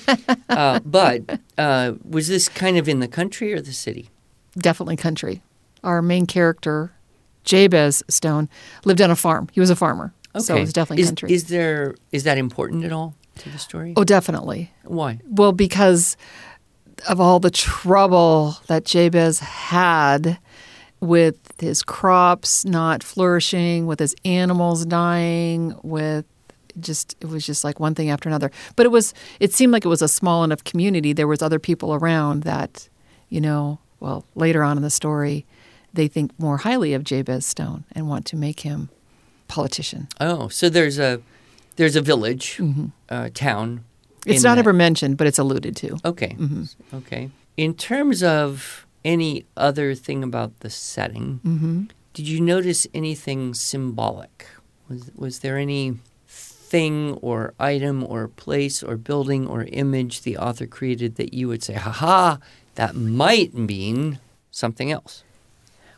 uh, 0.48 0.80
but 0.84 1.38
uh, 1.58 1.92
was 2.02 2.28
this 2.28 2.48
kind 2.48 2.78
of 2.78 2.88
in 2.88 3.00
the 3.00 3.08
country 3.08 3.52
or 3.52 3.60
the 3.60 3.72
city? 3.72 4.08
Definitely 4.56 4.96
country. 4.96 5.42
Our 5.84 6.00
main 6.00 6.26
character, 6.26 6.92
Jabez 7.44 8.02
Stone, 8.08 8.48
lived 8.84 9.02
on 9.02 9.10
a 9.10 9.16
farm. 9.16 9.48
He 9.52 9.60
was 9.60 9.68
a 9.68 9.76
farmer, 9.76 10.14
so 10.38 10.56
it 10.56 10.60
was 10.60 10.72
definitely 10.72 11.02
is, 11.02 11.08
country. 11.10 11.32
Is 11.32 11.44
there 11.48 11.94
is 12.10 12.24
that 12.24 12.38
important 12.38 12.84
at 12.84 12.92
all 12.92 13.14
to 13.38 13.50
the 13.50 13.58
story? 13.58 13.94
oh, 13.96 14.04
definitely. 14.04 14.72
Why? 14.84 15.20
Well, 15.26 15.52
because 15.52 16.16
of 17.08 17.20
all 17.20 17.40
the 17.40 17.50
trouble 17.50 18.56
that 18.68 18.84
Jabez 18.84 19.40
had 19.40 20.38
with 21.00 21.36
his 21.58 21.82
crops 21.82 22.64
not 22.64 23.02
flourishing, 23.02 23.86
with 23.86 23.98
his 23.98 24.14
animals 24.24 24.86
dying, 24.86 25.74
with 25.82 26.24
just 26.80 27.16
it 27.20 27.26
was 27.26 27.44
just 27.44 27.64
like 27.64 27.80
one 27.80 27.94
thing 27.94 28.08
after 28.10 28.28
another. 28.28 28.50
But 28.76 28.86
it 28.86 28.90
was 28.90 29.12
it 29.40 29.52
seemed 29.52 29.72
like 29.72 29.84
it 29.84 29.88
was 29.88 30.02
a 30.02 30.08
small 30.08 30.44
enough 30.44 30.64
community. 30.64 31.12
There 31.12 31.26
was 31.26 31.42
other 31.42 31.58
people 31.58 31.92
around 31.94 32.44
that, 32.44 32.88
you 33.28 33.40
know, 33.40 33.78
well, 34.00 34.24
later 34.34 34.62
on 34.62 34.76
in 34.76 34.82
the 34.82 34.90
story, 34.90 35.44
they 35.92 36.08
think 36.08 36.30
more 36.38 36.58
highly 36.58 36.94
of 36.94 37.04
Jabez 37.04 37.44
Stone 37.44 37.84
and 37.92 38.08
want 38.08 38.24
to 38.26 38.36
make 38.36 38.60
him 38.60 38.88
politician. 39.48 40.08
Oh, 40.20 40.48
so 40.48 40.68
there's 40.68 40.98
a 40.98 41.20
there's 41.76 41.96
a 41.96 42.00
village, 42.02 42.60
uh, 43.08 43.28
town. 43.34 43.78
Mm-hmm. 43.78 44.30
It's 44.30 44.42
not 44.44 44.54
that- 44.56 44.60
ever 44.60 44.72
mentioned, 44.72 45.16
but 45.16 45.26
it's 45.26 45.38
alluded 45.38 45.74
to. 45.76 45.96
Okay. 46.04 46.36
Mm-hmm. 46.38 46.96
Okay. 46.98 47.30
In 47.56 47.74
terms 47.74 48.22
of 48.22 48.86
any 49.04 49.44
other 49.56 49.94
thing 49.94 50.22
about 50.22 50.60
the 50.60 50.70
setting, 50.70 51.40
Mm-hmm. 51.44 51.84
did 52.14 52.28
you 52.28 52.40
notice 52.40 52.86
anything 52.94 53.52
symbolic? 53.54 54.46
Was 54.88 55.10
was 55.16 55.38
there 55.40 55.58
any 55.58 55.98
thing 56.28 57.14
or 57.20 57.52
item 57.58 58.02
or 58.04 58.28
place 58.28 58.82
or 58.82 58.96
building 58.96 59.46
or 59.46 59.64
image 59.64 60.22
the 60.22 60.36
author 60.38 60.66
created 60.66 61.16
that 61.16 61.34
you 61.34 61.48
would 61.48 61.62
say, 61.62 61.74
"Ha 61.74 62.38
that 62.76 62.94
might 62.94 63.52
mean 63.54 64.18
something 64.50 64.90
else." 64.90 65.24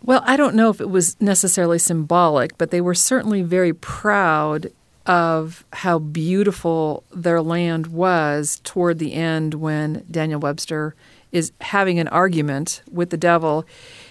Well, 0.02 0.23
I 0.26 0.37
don't 0.37 0.54
know 0.54 0.71
if 0.71 0.81
it 0.81 0.90
was 0.90 1.16
necessarily 1.21 1.78
symbolic, 1.78 2.59
but 2.59 2.71
they 2.71 2.81
were 2.81 2.95
certainly 2.95 3.43
very 3.43 3.73
proud 3.73 4.71
of 5.06 5.64
how 5.73 5.99
beautiful 5.99 7.04
their 7.12 7.42
land 7.42 7.88
was 7.88 8.61
toward 8.64 8.99
the 8.99 9.12
end 9.12 9.54
when 9.54 10.04
Daniel 10.11 10.40
Webster 10.40 10.94
is 11.30 11.52
having 11.61 11.99
an 11.99 12.08
argument 12.08 12.82
with 12.90 13.11
the 13.11 13.16
devil. 13.16 13.66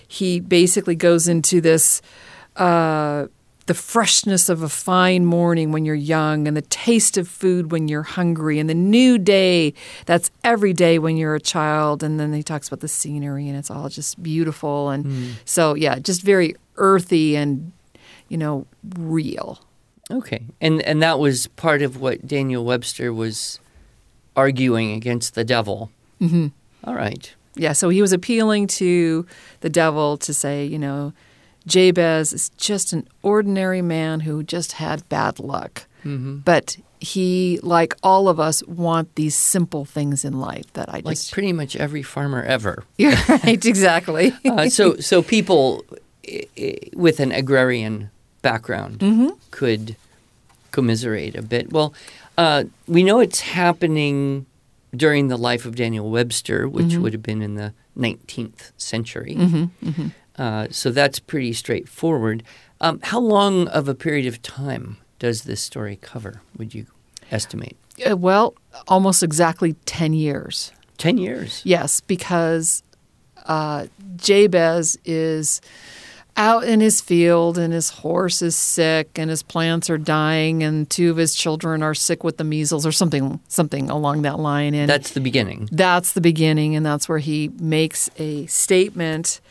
He 0.08 0.40
basically 0.40 0.96
goes 0.96 1.28
into 1.28 1.62
this 1.62 2.02
uh, 2.58 3.28
the 3.66 3.74
freshness 3.74 4.50
of 4.50 4.62
a 4.62 4.70
fine 4.70 5.26
morning 5.26 5.72
when 5.72 5.86
you're 5.86 5.96
young, 5.96 6.48
and 6.48 6.58
the 6.58 6.62
taste 6.64 7.18
of 7.18 7.28
food 7.28 7.72
when 7.72 7.88
you're 7.88 8.04
hungry, 8.04 8.60
and 8.60 8.70
the 8.70 8.76
new 8.76 9.18
day 9.18 9.74
that's 10.06 10.30
every 10.44 10.74
day 10.74 11.00
when 11.00 11.16
you're 11.16 11.36
a 11.36 11.40
child. 11.40 12.04
And 12.04 12.20
then 12.20 12.34
he 12.34 12.44
talks 12.44 12.68
about 12.68 12.82
the 12.82 12.88
scenery, 12.88 13.48
and 13.48 13.58
it's 13.58 13.72
all 13.72 13.90
just 13.90 14.22
beautiful. 14.22 14.90
And 14.90 15.38
so, 15.46 15.76
yeah, 15.76 15.98
just 16.00 16.22
very 16.22 16.56
earthy 16.76 17.36
and, 17.36 17.72
you 18.28 18.38
know, 18.38 18.68
real. 18.98 19.60
Okay. 20.12 20.44
And 20.62 20.82
and 20.82 21.02
that 21.02 21.20
was 21.20 21.48
part 21.48 21.82
of 21.82 22.00
what 22.02 22.28
Daniel 22.28 22.64
Webster 22.66 23.14
was 23.14 23.60
arguing 24.36 24.92
against 24.92 25.36
the 25.36 25.44
devil. 25.44 25.92
hmm 26.20 26.48
All 26.84 26.96
right. 26.96 27.34
Yeah, 27.56 27.74
so 27.74 27.90
he 27.90 28.02
was 28.02 28.12
appealing 28.14 28.66
to 28.68 29.28
the 29.62 29.70
devil 29.70 30.18
to 30.18 30.34
say, 30.34 30.66
you 30.66 30.80
know, 30.80 31.14
Jabez 31.68 32.34
is 32.34 32.50
just 32.58 32.94
an 32.94 33.08
ordinary 33.22 33.82
man 33.82 34.22
who 34.22 34.42
just 34.42 34.74
had 34.74 35.08
bad 35.08 35.40
luck. 35.40 35.86
Mm-hmm. 36.04 36.38
But 36.38 36.78
he, 37.00 37.60
like 37.62 37.96
all 38.02 38.28
of 38.28 38.40
us, 38.40 38.64
want 38.66 39.14
these 39.16 39.36
simple 39.36 39.86
things 39.86 40.26
in 40.26 40.40
life 40.40 40.74
that 40.74 40.90
I 40.90 41.02
Like 41.06 41.16
just. 41.18 41.32
pretty 41.32 41.54
much 41.54 41.76
every 41.76 42.02
farmer 42.02 42.42
ever. 42.42 42.84
You're 42.98 43.12
right, 43.30 43.64
exactly. 43.66 44.34
Uh, 44.44 44.68
so, 44.70 44.96
so 44.98 45.22
people 45.22 45.86
with 46.96 47.20
an 47.20 47.32
agrarian 47.32 48.10
background 48.44 49.00
Mm-hmm. 49.00 49.30
could 49.50 49.96
commiserate 50.72 51.36
a 51.36 51.42
bit. 51.42 51.72
Well, 51.72 51.94
uh, 52.38 52.66
we 52.88 53.02
know 53.04 53.20
it's 53.20 53.40
happening 53.42 54.46
during 54.96 55.28
the 55.28 55.38
life 55.38 55.66
of 55.66 55.76
Daniel 55.76 56.10
Webster, 56.12 56.68
which 56.68 56.86
Mm-hmm. 56.88 57.02
would 57.02 57.14
have 57.14 57.24
been 57.24 57.42
in 57.42 57.56
the 57.56 57.74
19th 57.98 58.72
century. 58.78 59.34
hmm 59.36 59.66
Uh, 60.36 60.66
so 60.72 60.90
that's 60.92 61.20
pretty 61.20 61.54
straightforward. 61.54 62.42
Um, 62.82 63.00
how 63.04 63.20
long 63.20 63.68
of 63.68 63.88
a 63.88 63.94
period 63.94 64.26
of 64.26 64.42
time 64.42 64.98
does 65.20 65.44
this 65.44 65.62
story 65.62 65.98
cover? 66.02 66.42
Would 66.58 66.74
you 66.74 66.86
estimate? 67.32 67.78
Uh, 68.10 68.18
well, 68.18 68.56
almost 68.88 69.22
exactly 69.22 69.74
10 69.86 70.14
years. 70.14 70.72
Ten 70.98 71.18
years. 71.20 71.62
Yes, 71.64 72.02
because 72.02 72.82
uh, 73.46 73.86
Jabez 74.16 74.98
is 75.06 75.62
out 76.36 76.64
in 76.64 76.80
his 76.82 77.00
field 77.00 77.58
and 77.58 77.72
his 77.74 77.90
horse 77.90 78.42
is 78.42 78.56
sick 78.56 79.20
and 79.20 79.30
his 79.30 79.44
plants 79.44 79.90
are 79.90 79.98
dying 80.00 80.64
and 80.64 80.90
two 80.90 81.12
of 81.12 81.18
his 81.18 81.36
children 81.36 81.84
are 81.84 81.94
sick 81.94 82.24
with 82.24 82.38
the 82.38 82.44
measles 82.44 82.86
or 82.86 82.92
something 82.92 83.40
something 83.48 83.90
along 83.90 84.24
that 84.24 84.40
line 84.40 84.74
and 84.74 84.90
That's 84.90 85.12
the 85.12 85.20
beginning. 85.22 85.70
that's 85.72 86.14
the 86.14 86.22
beginning 86.22 86.76
and 86.76 86.84
that's 86.86 87.08
where 87.08 87.20
he 87.20 87.52
makes 87.60 88.10
a 88.18 88.46
statement. 88.48 89.42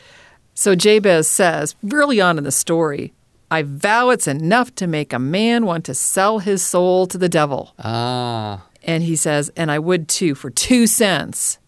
So 0.53 0.75
Jabez 0.75 1.27
says, 1.27 1.75
early 1.91 2.19
on 2.21 2.37
in 2.37 2.43
the 2.43 2.51
story, 2.51 3.13
I 3.49 3.63
vow 3.63 4.09
it's 4.09 4.27
enough 4.27 4.75
to 4.75 4.85
make 4.87 5.13
a 5.13 5.19
man 5.19 5.65
want 5.65 5.85
to 5.85 5.93
sell 5.93 6.39
his 6.39 6.63
soul 6.65 7.07
to 7.07 7.17
the 7.17 7.29
devil. 7.29 7.73
Ah, 7.79 8.65
And 8.83 9.03
he 9.03 9.15
says, 9.15 9.51
and 9.55 9.71
I 9.71 9.79
would 9.79 10.07
too 10.09 10.35
for 10.35 10.49
two 10.49 10.85
cents. 10.87 11.59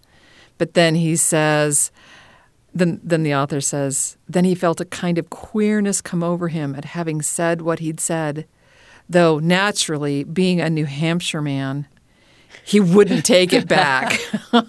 But 0.58 0.74
then 0.74 0.96
he 0.96 1.16
says, 1.16 1.92
then, 2.76 3.00
then 3.02 3.24
the 3.24 3.34
author 3.34 3.62
says, 3.62 4.18
then 4.28 4.44
he 4.44 4.54
felt 4.54 4.82
a 4.82 4.86
kind 4.86 5.18
of 5.18 5.30
queerness 5.30 6.02
come 6.02 6.22
over 6.22 6.50
him 6.50 6.76
at 6.76 6.86
having 6.86 7.22
said 7.22 7.62
what 7.62 7.80
he'd 7.80 8.02
said, 8.02 8.46
though 9.10 9.40
naturally, 9.40 10.26
being 10.26 10.60
a 10.60 10.70
New 10.70 10.86
Hampshire 10.86 11.42
man, 11.42 11.88
he 12.66 12.82
wouldn't 12.82 13.26
take 13.26 13.54
it 13.54 13.68
back. 13.68 14.20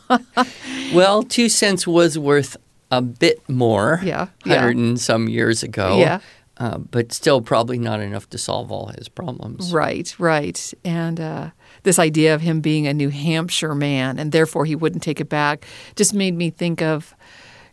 well, 0.94 1.24
two 1.24 1.48
cents 1.48 1.84
was 1.84 2.16
worth 2.16 2.56
a 2.92 3.02
bit 3.02 3.46
more. 3.48 4.00
Yeah, 4.04 4.28
yeah. 4.44 4.60
hundred 4.60 4.76
and 4.76 5.00
some 5.00 5.28
years 5.28 5.64
ago. 5.64 5.98
Yeah. 5.98 6.20
uh, 6.58 6.78
but 6.78 7.12
still 7.12 7.40
probably 7.40 7.78
not 7.78 8.00
enough 8.00 8.30
to 8.30 8.38
solve 8.38 8.70
all 8.70 8.86
his 8.96 9.08
problems. 9.08 9.72
right, 9.72 10.14
right. 10.18 10.72
And 10.84 11.20
uh, 11.20 11.50
this 11.82 11.98
idea 11.98 12.34
of 12.34 12.40
him 12.40 12.60
being 12.60 12.86
a 12.86 12.94
New 12.94 13.08
Hampshire 13.08 13.74
man 13.74 14.20
and 14.20 14.30
therefore 14.30 14.64
he 14.64 14.76
wouldn't 14.76 15.02
take 15.02 15.20
it 15.20 15.28
back 15.28 15.64
just 15.96 16.14
made 16.14 16.36
me 16.36 16.50
think 16.50 16.80
of 16.80 17.15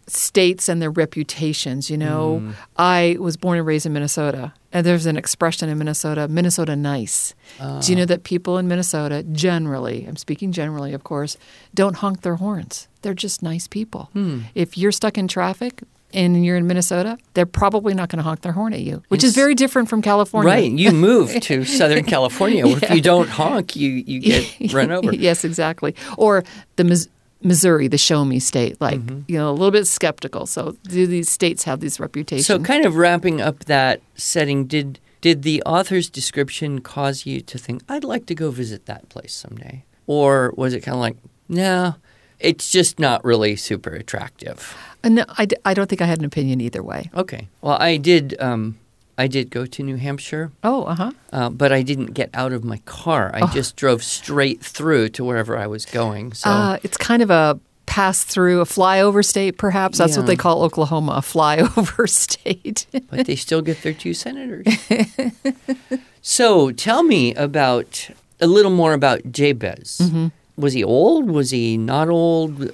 states 0.07 0.69
and 0.69 0.81
their 0.81 0.91
reputations. 0.91 1.89
You 1.89 1.97
know, 1.97 2.41
mm. 2.43 2.53
I 2.77 3.17
was 3.19 3.37
born 3.37 3.57
and 3.57 3.67
raised 3.67 3.85
in 3.85 3.93
Minnesota, 3.93 4.53
and 4.71 4.85
there's 4.85 5.05
an 5.05 5.17
expression 5.17 5.69
in 5.69 5.77
Minnesota, 5.77 6.27
Minnesota 6.27 6.75
nice. 6.75 7.33
Do 7.59 7.91
you 7.91 7.95
know 7.95 8.03
ah. 8.03 8.07
that 8.07 8.23
people 8.23 8.57
in 8.57 8.67
Minnesota 8.67 9.23
generally, 9.31 10.05
I'm 10.05 10.17
speaking 10.17 10.51
generally, 10.51 10.93
of 10.93 11.03
course, 11.03 11.37
don't 11.73 11.97
honk 11.97 12.21
their 12.21 12.35
horns? 12.35 12.87
They're 13.01 13.13
just 13.13 13.43
nice 13.43 13.67
people. 13.67 14.09
Hmm. 14.13 14.41
If 14.55 14.77
you're 14.77 14.91
stuck 14.91 15.17
in 15.17 15.27
traffic, 15.27 15.83
and 16.13 16.45
you're 16.45 16.57
in 16.57 16.67
Minnesota, 16.67 17.17
they're 17.33 17.45
probably 17.45 17.93
not 17.93 18.09
going 18.09 18.17
to 18.17 18.23
honk 18.23 18.41
their 18.41 18.51
horn 18.51 18.73
at 18.73 18.81
you, 18.81 19.03
which 19.07 19.23
is 19.23 19.33
very 19.33 19.55
different 19.55 19.89
from 19.89 20.01
California. 20.01 20.47
Right. 20.51 20.71
You 20.71 20.91
move 21.09 21.39
to 21.41 21.65
Southern 21.65 22.03
California. 22.03 22.65
where 22.65 22.77
If 22.77 22.91
you 22.91 23.01
don't 23.01 23.29
honk, 23.29 23.75
you, 23.75 23.89
you 23.89 24.19
get 24.19 24.73
run 24.73 24.91
over. 24.91 25.13
yes, 25.13 25.43
exactly. 25.43 25.95
Or 26.17 26.43
the 26.75 27.07
Missouri, 27.43 27.87
the 27.87 27.97
show 27.97 28.23
me 28.25 28.39
state, 28.39 28.79
like, 28.81 28.99
Mm-hmm. 28.99 29.21
you 29.27 29.37
know, 29.37 29.49
a 29.49 29.51
little 29.51 29.71
bit 29.71 29.85
skeptical. 29.87 30.45
So 30.45 30.75
do 30.83 31.05
these 31.07 31.29
states 31.29 31.63
have 31.65 31.79
these 31.79 31.99
reputations? 31.99 32.45
So, 32.47 32.59
kind 32.59 32.85
of 32.85 32.95
wrapping 32.95 33.41
up 33.41 33.65
that 33.65 34.01
setting, 34.15 34.65
did 34.65 34.99
did 35.21 35.43
the 35.43 35.61
author's 35.63 36.09
description 36.09 36.79
cause 36.81 37.25
you 37.25 37.39
to 37.41 37.57
think, 37.57 37.81
I'd 37.87 38.03
like 38.03 38.25
to 38.25 38.35
go 38.35 38.51
visit 38.51 38.85
that 38.87 39.07
place 39.09 39.33
someday? 39.33 39.85
Or 40.05 40.53
was 40.57 40.73
it 40.73 40.81
kind 40.81 40.95
of 40.95 40.99
like, 40.99 41.15
no, 41.47 41.95
it's 42.39 42.69
just 42.69 42.99
not 42.99 43.23
really 43.23 43.55
super 43.55 43.91
attractive? 43.91 44.75
Uh, 45.01 45.07
no, 45.09 45.23
I, 45.37 45.45
d- 45.45 45.55
I 45.63 45.73
don't 45.73 45.87
think 45.89 46.01
I 46.01 46.07
had 46.07 46.19
an 46.19 46.25
opinion 46.25 46.59
either 46.59 46.83
way. 46.83 47.09
Okay. 47.15 47.47
Well, 47.61 47.77
I 47.79 47.95
did. 47.95 48.35
Um, 48.41 48.77
I 49.23 49.27
did 49.27 49.49
go 49.57 49.65
to 49.65 49.83
New 49.83 49.95
Hampshire, 49.95 50.51
Oh, 50.63 50.83
uh 50.83 50.95
huh. 50.95 51.11
uh, 51.31 51.49
but 51.49 51.71
I 51.71 51.81
didn't 51.81 52.11
get 52.13 52.29
out 52.33 52.51
of 52.51 52.61
my 52.73 52.79
car. 52.85 53.31
I 53.33 53.41
just 53.53 53.75
drove 53.77 54.01
straight 54.03 54.59
through 54.75 55.09
to 55.15 55.23
wherever 55.23 55.57
I 55.57 55.67
was 55.67 55.85
going. 55.85 56.33
So, 56.33 56.49
Uh, 56.49 56.77
it's 56.83 56.97
kind 56.97 57.21
of 57.23 57.29
a 57.29 57.57
pass 57.85 58.23
through, 58.25 58.59
a 58.59 58.65
flyover 58.65 59.23
state, 59.23 59.57
perhaps. 59.57 59.97
That's 59.97 60.17
what 60.17 60.25
they 60.25 60.35
call 60.35 60.63
Oklahoma, 60.63 61.13
a 61.13 61.21
flyover 61.21 62.09
state. 62.25 62.85
but 63.09 63.25
they 63.27 63.35
still 63.37 63.61
get 63.61 63.81
their 63.81 63.93
two 63.93 64.13
senators. 64.13 64.65
so, 66.21 66.71
tell 66.71 67.03
me 67.03 67.33
about 67.35 68.09
a 68.39 68.47
little 68.47 68.71
more 68.71 68.93
about 68.93 69.31
Jabez. 69.31 69.99
Mm-hmm. 70.01 70.27
Was 70.57 70.73
he 70.73 70.83
old? 70.83 71.29
Was 71.29 71.51
he 71.51 71.77
not 71.77 72.09
old? 72.09 72.71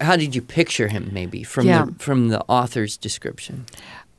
How 0.00 0.16
did 0.16 0.34
you 0.34 0.42
picture 0.42 0.88
him, 0.88 1.10
maybe 1.12 1.42
from 1.42 1.66
Yeah. 1.66 1.86
the 1.86 1.94
from 1.98 2.28
the 2.28 2.40
author's 2.48 2.96
description? 2.96 3.64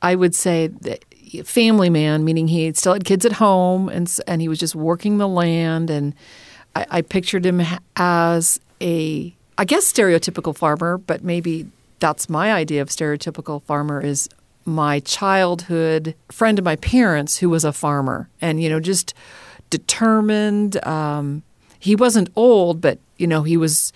I 0.02 0.14
would 0.16 0.34
say 0.34 0.68
that 0.80 1.04
family 1.40 1.90
man, 1.90 2.24
meaning 2.24 2.48
he 2.48 2.72
still 2.74 2.92
had 2.92 3.04
kids 3.04 3.24
at 3.24 3.32
home 3.32 3.88
and 3.88 4.14
and 4.26 4.40
he 4.40 4.48
was 4.48 4.58
just 4.58 4.74
working 4.74 5.18
the 5.18 5.28
land. 5.28 5.90
And 5.90 6.14
I, 6.76 6.86
I 6.90 7.02
pictured 7.02 7.46
him 7.46 7.62
as 7.96 8.60
a, 8.80 9.34
I 9.58 9.64
guess, 9.64 9.90
stereotypical 9.90 10.56
farmer, 10.56 10.98
but 10.98 11.24
maybe 11.24 11.66
that's 12.00 12.28
my 12.28 12.52
idea 12.52 12.82
of 12.82 12.88
stereotypical 12.88 13.62
farmer 13.62 14.00
is 14.00 14.28
my 14.64 15.00
childhood 15.00 16.14
friend 16.30 16.58
of 16.58 16.64
my 16.64 16.76
parents 16.76 17.38
who 17.38 17.48
was 17.50 17.64
a 17.64 17.72
farmer 17.72 18.28
and, 18.40 18.62
you 18.62 18.68
know, 18.68 18.80
just 18.80 19.14
determined. 19.70 20.84
Um, 20.86 21.42
he 21.78 21.96
wasn't 21.96 22.30
old, 22.36 22.80
but, 22.80 22.98
you 23.16 23.26
know, 23.26 23.42
he 23.42 23.56
was 23.56 23.92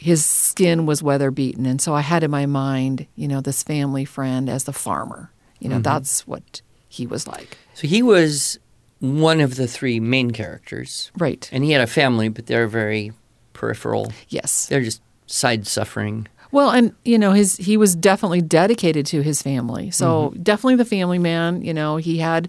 his 0.00 0.24
skin 0.24 0.86
was 0.86 1.02
weather 1.02 1.30
beaten 1.30 1.66
and 1.66 1.80
so 1.80 1.94
i 1.94 2.00
had 2.00 2.24
in 2.24 2.30
my 2.30 2.46
mind 2.46 3.06
you 3.16 3.28
know 3.28 3.42
this 3.42 3.62
family 3.62 4.06
friend 4.06 4.48
as 4.48 4.64
the 4.64 4.72
farmer 4.72 5.30
you 5.60 5.68
know 5.68 5.76
mm-hmm. 5.76 5.82
that's 5.82 6.26
what 6.26 6.62
he 6.88 7.06
was 7.06 7.26
like. 7.26 7.56
So 7.74 7.86
he 7.86 8.02
was 8.02 8.58
one 8.98 9.40
of 9.40 9.56
the 9.56 9.66
three 9.66 10.00
main 10.00 10.30
characters, 10.32 11.10
right. 11.16 11.48
And 11.52 11.64
he 11.64 11.70
had 11.70 11.80
a 11.80 11.86
family, 11.86 12.28
but 12.28 12.46
they're 12.46 12.66
very 12.66 13.12
peripheral. 13.52 14.12
yes. 14.28 14.66
They're 14.66 14.82
just 14.82 15.02
side 15.26 15.66
suffering. 15.66 16.26
well 16.50 16.70
and 16.70 16.92
you 17.04 17.16
know 17.16 17.30
his 17.30 17.56
he 17.56 17.76
was 17.76 17.94
definitely 17.94 18.40
dedicated 18.42 19.06
to 19.06 19.22
his 19.22 19.42
family. 19.42 19.90
So 19.90 20.30
mm-hmm. 20.30 20.42
definitely 20.42 20.76
the 20.76 20.84
family 20.84 21.18
man 21.18 21.62
you 21.62 21.72
know 21.72 21.96
he 21.96 22.18
had 22.18 22.48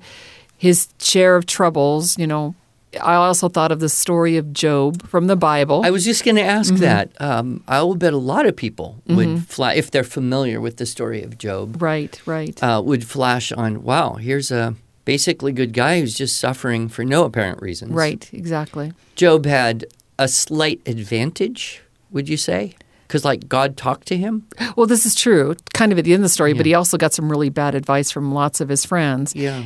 his 0.57 0.87
share 0.99 1.35
of 1.35 1.45
troubles 1.45 2.17
you 2.17 2.27
know 2.27 2.55
i 3.01 3.13
also 3.15 3.47
thought 3.47 3.71
of 3.71 3.79
the 3.79 3.87
story 3.89 4.35
of 4.37 4.51
job 4.51 5.07
from 5.07 5.27
the 5.27 5.35
bible 5.35 5.81
I 5.85 5.91
was 5.91 6.03
just 6.03 6.23
going 6.25 6.35
to 6.35 6.41
ask 6.43 6.73
Mm-hmm. 6.73 6.81
that. 6.83 7.21
Um, 7.21 7.63
I 7.67 7.81
will 7.83 7.95
bet 7.95 8.13
a 8.13 8.17
lot 8.17 8.45
of 8.45 8.55
people 8.55 9.01
would 9.07 9.45
fly 9.47 9.73
if 9.75 9.91
they're 9.91 10.03
familiar 10.03 10.59
with 10.59 10.77
the 10.77 10.85
story 10.85 11.23
of 11.23 11.37
Job. 11.37 11.81
right 11.81 12.21
right 12.25 12.61
uh, 12.63 12.81
would 12.83 13.05
flash 13.07 13.51
on, 13.51 13.83
wow, 13.83 14.13
here's 14.15 14.51
a 14.51 14.75
basically 15.05 15.51
good 15.51 15.73
guy 15.73 15.99
who's 15.99 16.13
just 16.15 16.37
suffering 16.37 16.89
for 16.89 17.03
no 17.05 17.23
apparent 17.25 17.61
reasons. 17.61 17.91
right 17.93 18.29
exactly 18.33 18.93
Job 19.15 19.45
had 19.45 19.85
a 20.19 20.27
slight 20.27 20.81
advantage, 20.85 21.81
would 22.11 22.27
you 22.29 22.37
say? 22.37 22.75
Because, 23.07 23.25
like, 23.25 23.49
God 23.49 23.75
talked 23.75 24.07
to 24.07 24.15
him? 24.17 24.47
well 24.75 24.85
this 24.87 25.05
is 25.05 25.15
true 25.15 25.55
kind 25.73 25.91
of 25.91 25.97
at 25.99 26.05
the 26.05 26.13
end 26.13 26.21
of 26.21 26.25
the 26.29 26.29
story 26.29 26.53
but 26.53 26.65
he 26.65 26.73
also 26.73 26.97
got 26.97 27.13
some 27.13 27.29
really 27.29 27.49
bad 27.49 27.73
advice 27.75 28.11
from 28.11 28.33
lots 28.33 28.61
of 28.61 28.69
his 28.69 28.85
friends 28.85 29.35
Yeah. 29.35 29.65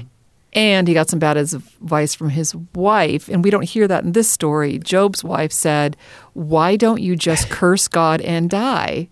And 0.55 0.87
he 0.87 0.93
got 0.93 1.09
some 1.09 1.19
bad 1.19 1.35
advice 1.37 2.15
from 2.15 2.29
his 2.29 2.55
wife. 2.73 3.27
And 3.27 3.43
we 3.43 3.49
don't 3.49 3.63
hear 3.63 3.87
that 3.87 4.03
in 4.05 4.13
this 4.13 4.31
story. 4.31 4.79
Job's 4.79 5.21
wife 5.23 5.51
said, 5.51 5.97
Why 6.33 6.77
don't 6.77 7.01
you 7.01 7.15
just 7.17 7.49
curse 7.49 7.87
God 7.89 8.21
and 8.21 8.49
die? 8.49 9.09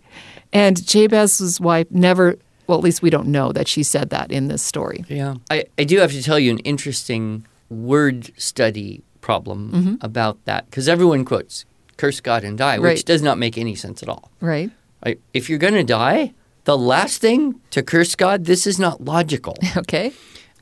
And 0.53 0.77
Jabez's 0.87 1.59
wife 1.59 1.87
never, 1.91 2.37
well, 2.67 2.77
at 2.77 2.83
least 2.83 3.01
we 3.01 3.09
don't 3.09 3.27
know 3.27 3.51
that 3.51 3.67
she 3.67 3.83
said 3.83 4.09
that 4.11 4.31
in 4.31 4.47
this 4.47 4.61
story. 4.63 5.03
Yeah. 5.09 5.35
I, 5.51 5.65
I 5.77 5.83
do 5.83 5.97
have 5.99 6.11
to 6.13 6.23
tell 6.23 6.39
you 6.39 6.49
an 6.51 6.59
interesting 6.59 7.45
word 7.69 8.31
study 8.39 9.03
problem 9.19 9.71
Mm-hmm. 9.71 9.95
about 10.01 10.37
that. 10.45 10.65
Because 10.69 10.87
everyone 10.87 11.25
quotes, 11.25 11.65
curse 11.97 12.19
God 12.21 12.43
and 12.43 12.57
die, 12.57 12.77
which 12.79 12.85
Right. 12.85 13.05
does 13.05 13.21
not 13.21 13.37
make 13.37 13.57
any 13.57 13.75
sense 13.75 14.01
at 14.03 14.09
all. 14.09 14.31
Right? 14.41 14.69
Like, 15.03 15.19
if 15.33 15.49
you're 15.49 15.59
going 15.59 15.73
to 15.73 15.83
die, 15.83 16.33
the 16.65 16.77
last 16.77 17.19
thing 17.19 17.59
to 17.71 17.83
curse 17.83 18.15
God, 18.15 18.45
this 18.45 18.65
is 18.65 18.79
not 18.79 19.03
logical. 19.03 19.57
Okay. 19.77 20.13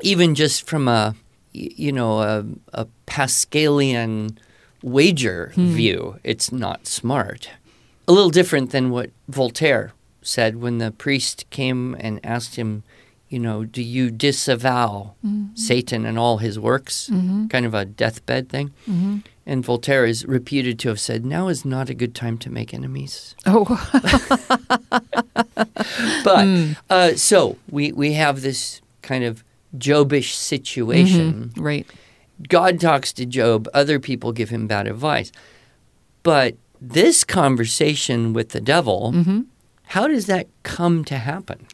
Even 0.01 0.35
just 0.35 0.67
from 0.67 0.87
a 0.87 1.15
you 1.53 1.91
know 1.91 2.19
a, 2.21 2.45
a 2.73 2.87
Pascalian 3.07 4.37
wager 4.81 5.51
hmm. 5.55 5.73
view, 5.73 6.19
it's 6.23 6.51
not 6.51 6.87
smart. 6.87 7.49
A 8.07 8.11
little 8.11 8.29
different 8.29 8.71
than 8.71 8.89
what 8.89 9.11
Voltaire 9.27 9.93
said 10.21 10.57
when 10.57 10.77
the 10.79 10.91
priest 10.91 11.49
came 11.49 11.95
and 11.99 12.19
asked 12.23 12.55
him, 12.55 12.83
you 13.29 13.39
know, 13.39 13.63
do 13.63 13.81
you 13.81 14.11
disavow 14.11 15.13
mm-hmm. 15.25 15.55
Satan 15.55 16.05
and 16.05 16.19
all 16.19 16.39
his 16.39 16.59
works? 16.59 17.09
Mm-hmm. 17.11 17.47
Kind 17.47 17.65
of 17.65 17.73
a 17.73 17.85
deathbed 17.85 18.49
thing. 18.49 18.71
Mm-hmm. 18.89 19.19
And 19.45 19.63
Voltaire 19.63 20.05
is 20.05 20.25
reputed 20.25 20.77
to 20.79 20.89
have 20.89 20.99
said, 20.99 21.25
"Now 21.25 21.47
is 21.47 21.65
not 21.65 21.89
a 21.89 21.93
good 21.93 22.13
time 22.13 22.37
to 22.39 22.49
make 22.49 22.73
enemies." 22.73 23.33
Oh, 23.45 23.65
But 26.23 26.45
hmm. 26.45 26.71
uh, 26.89 27.13
so 27.15 27.57
we 27.69 27.91
we 27.91 28.13
have 28.13 28.41
this 28.41 28.81
kind 29.01 29.23
of 29.23 29.43
Jobish 29.77 30.33
situation. 30.33 31.51
Mm-hmm. 31.51 31.61
right. 31.61 31.87
God 32.49 32.79
talks 32.79 33.13
to 33.13 33.25
Job. 33.25 33.67
Other 33.73 33.99
people 33.99 34.31
give 34.31 34.49
him 34.49 34.67
bad 34.67 34.87
advice. 34.87 35.31
But 36.23 36.55
this 36.79 37.23
conversation 37.23 38.33
with 38.33 38.49
the 38.49 38.61
devil, 38.61 39.11
mm-hmm. 39.13 39.41
how 39.85 40.07
does 40.07 40.25
that 40.25 40.47
come 40.63 41.05
to 41.05 41.17
happen? 41.17 41.67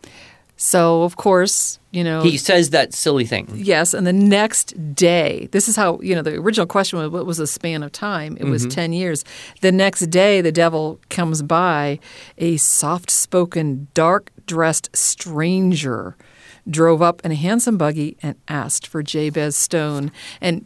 So, 0.60 1.04
of 1.04 1.18
course, 1.18 1.78
you 1.92 2.04
know. 2.04 2.22
He 2.24 2.36
says 2.36 2.72
that 2.72 2.92
silly 2.92 3.26
thing. 3.26 3.48
Yes, 3.54 3.94
and 3.94 4.08
the 4.08 4.14
next 4.14 4.96
day, 4.96 5.48
this 5.52 5.70
is 5.70 5.76
how, 5.76 6.00
you 6.02 6.16
know, 6.16 6.24
the 6.24 6.36
original 6.36 6.66
question 6.66 6.98
was 6.98 7.10
what 7.10 7.28
was 7.28 7.38
the 7.38 7.46
span 7.46 7.84
of 7.84 7.92
time? 7.92 8.38
It 8.40 8.46
was 8.46 8.64
mm-hmm. 8.64 8.72
10 8.72 8.94
years. 8.94 9.24
The 9.62 9.72
next 9.72 10.08
day, 10.08 10.42
the 10.42 10.52
devil 10.52 11.00
comes 11.10 11.44
by, 11.44 12.00
a 12.40 12.58
soft 12.58 13.12
spoken, 13.12 13.88
dark 13.94 14.32
dressed 14.48 14.90
stranger 14.96 16.18
drove 16.70 17.02
up 17.02 17.22
in 17.24 17.32
a 17.32 17.36
handsome 17.36 17.78
buggy 17.78 18.18
and 18.22 18.36
asked 18.48 18.88
for 18.88 19.04
Jabez 19.04 19.56
Stone. 19.56 20.12
And, 20.42 20.66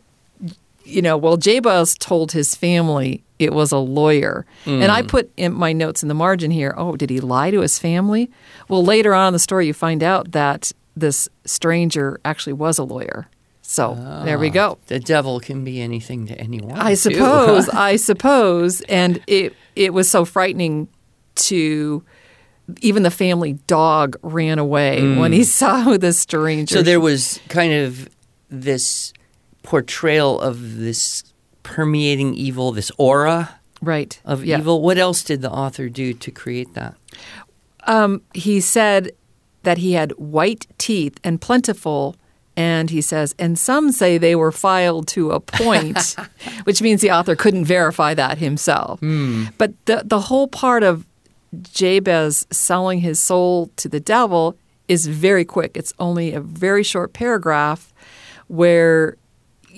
you 0.83 1.01
know, 1.01 1.17
well, 1.17 1.37
Jabez 1.37 1.95
told 1.95 2.31
his 2.31 2.55
family 2.55 3.23
it 3.39 3.53
was 3.53 3.71
a 3.71 3.77
lawyer. 3.77 4.45
And 4.65 4.91
I 4.91 5.01
hmm. 5.01 5.07
put 5.07 5.31
in 5.35 5.53
my 5.53 5.73
notes 5.73 6.03
in 6.03 6.09
the 6.09 6.13
margin 6.13 6.51
here, 6.51 6.73
oh, 6.77 6.95
did 6.95 7.09
he 7.09 7.19
lie 7.19 7.51
to 7.51 7.61
his 7.61 7.79
family? 7.79 8.29
Well, 8.67 8.83
later 8.83 9.13
on 9.13 9.27
in 9.27 9.33
the 9.33 9.39
story, 9.39 9.67
you 9.67 9.73
find 9.73 10.03
out 10.03 10.31
that 10.31 10.71
this 10.95 11.27
stranger 11.45 12.19
actually 12.23 12.53
was 12.53 12.77
a 12.77 12.83
lawyer. 12.83 13.27
So 13.61 13.95
there 14.25 14.37
we 14.37 14.49
ah, 14.49 14.53
go. 14.53 14.77
The 14.87 14.99
devil 14.99 15.39
can 15.39 15.63
be 15.63 15.81
anything 15.81 16.27
to 16.27 16.37
anyone. 16.37 16.73
I 16.73 16.93
suppose, 16.93 17.69
I 17.73 17.95
suppose. 17.95 18.81
And 18.81 19.23
it, 19.27 19.55
it 19.77 19.93
was 19.93 20.09
so 20.09 20.25
frightening 20.25 20.89
to 21.35 22.03
even 22.81 23.03
the 23.03 23.11
family 23.11 23.53
dog 23.67 24.15
ran 24.21 24.59
away 24.59 25.15
when 25.17 25.31
he 25.31 25.43
saw 25.59 25.97
the 25.97 26.13
stranger. 26.13 26.75
So 26.75 26.81
there 26.81 26.99
was 26.99 27.39
kind 27.49 27.73
of 27.73 28.09
this 28.49 29.13
portrayal 29.63 30.39
of 30.39 30.77
this 30.77 31.23
permeating 31.63 32.33
evil, 32.33 32.71
this 32.71 32.91
aura 32.97 33.57
right 33.81 34.19
of 34.25 34.45
yeah. 34.45 34.59
evil. 34.59 34.81
What 34.81 34.97
else 34.97 35.23
did 35.23 35.41
the 35.41 35.51
author 35.51 35.89
do 35.89 36.13
to 36.13 36.31
create 36.31 36.73
that? 36.73 36.95
Um, 37.85 38.21
he 38.33 38.61
said 38.61 39.11
that 39.63 39.79
he 39.79 39.93
had 39.93 40.11
white 40.13 40.67
teeth 40.77 41.19
and 41.23 41.39
plentiful. 41.41 42.15
And 42.57 42.89
he 42.89 43.01
says, 43.01 43.33
and 43.39 43.57
some 43.57 43.93
say 43.93 44.17
they 44.17 44.35
were 44.35 44.51
filed 44.51 45.07
to 45.09 45.31
a 45.31 45.39
point, 45.39 46.17
which 46.65 46.81
means 46.81 46.99
the 46.99 47.09
author 47.09 47.33
couldn't 47.33 47.63
verify 47.63 48.13
that 48.13 48.39
himself. 48.39 48.99
But 49.57 49.73
the, 49.85 50.03
the 50.05 50.19
whole 50.19 50.49
part 50.49 50.83
of 50.83 51.07
Jabez 51.61 52.47
selling 52.51 52.99
his 52.99 53.19
soul 53.19 53.69
to 53.75 53.89
the 53.89 53.99
devil 53.99 54.55
is 54.87 55.07
very 55.07 55.45
quick. 55.45 55.71
It's 55.75 55.93
only 55.99 56.33
a 56.33 56.41
very 56.41 56.83
short 56.83 57.13
paragraph 57.13 57.93
where 58.47 59.17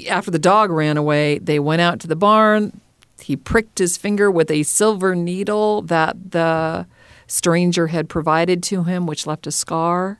after 0.09 0.31
the 0.31 0.39
dog 0.39 0.71
ran 0.71 0.97
away, 0.97 1.37
they 1.37 1.59
went 1.59 1.81
out 1.81 1.99
to 2.01 2.07
the 2.07 2.15
barn. 2.15 2.79
He 3.21 3.35
pricked 3.35 3.79
his 3.79 3.95
finger 3.95 4.29
with 4.29 4.49
a 4.49 4.63
silver 4.63 5.15
needle 5.15 5.81
that 5.83 6.31
the 6.31 6.87
stranger 7.27 7.87
had 7.87 8.09
provided 8.09 8.63
to 8.63 8.83
him, 8.83 9.05
which 9.05 9.27
left 9.27 9.47
a 9.47 9.51
scar, 9.51 10.19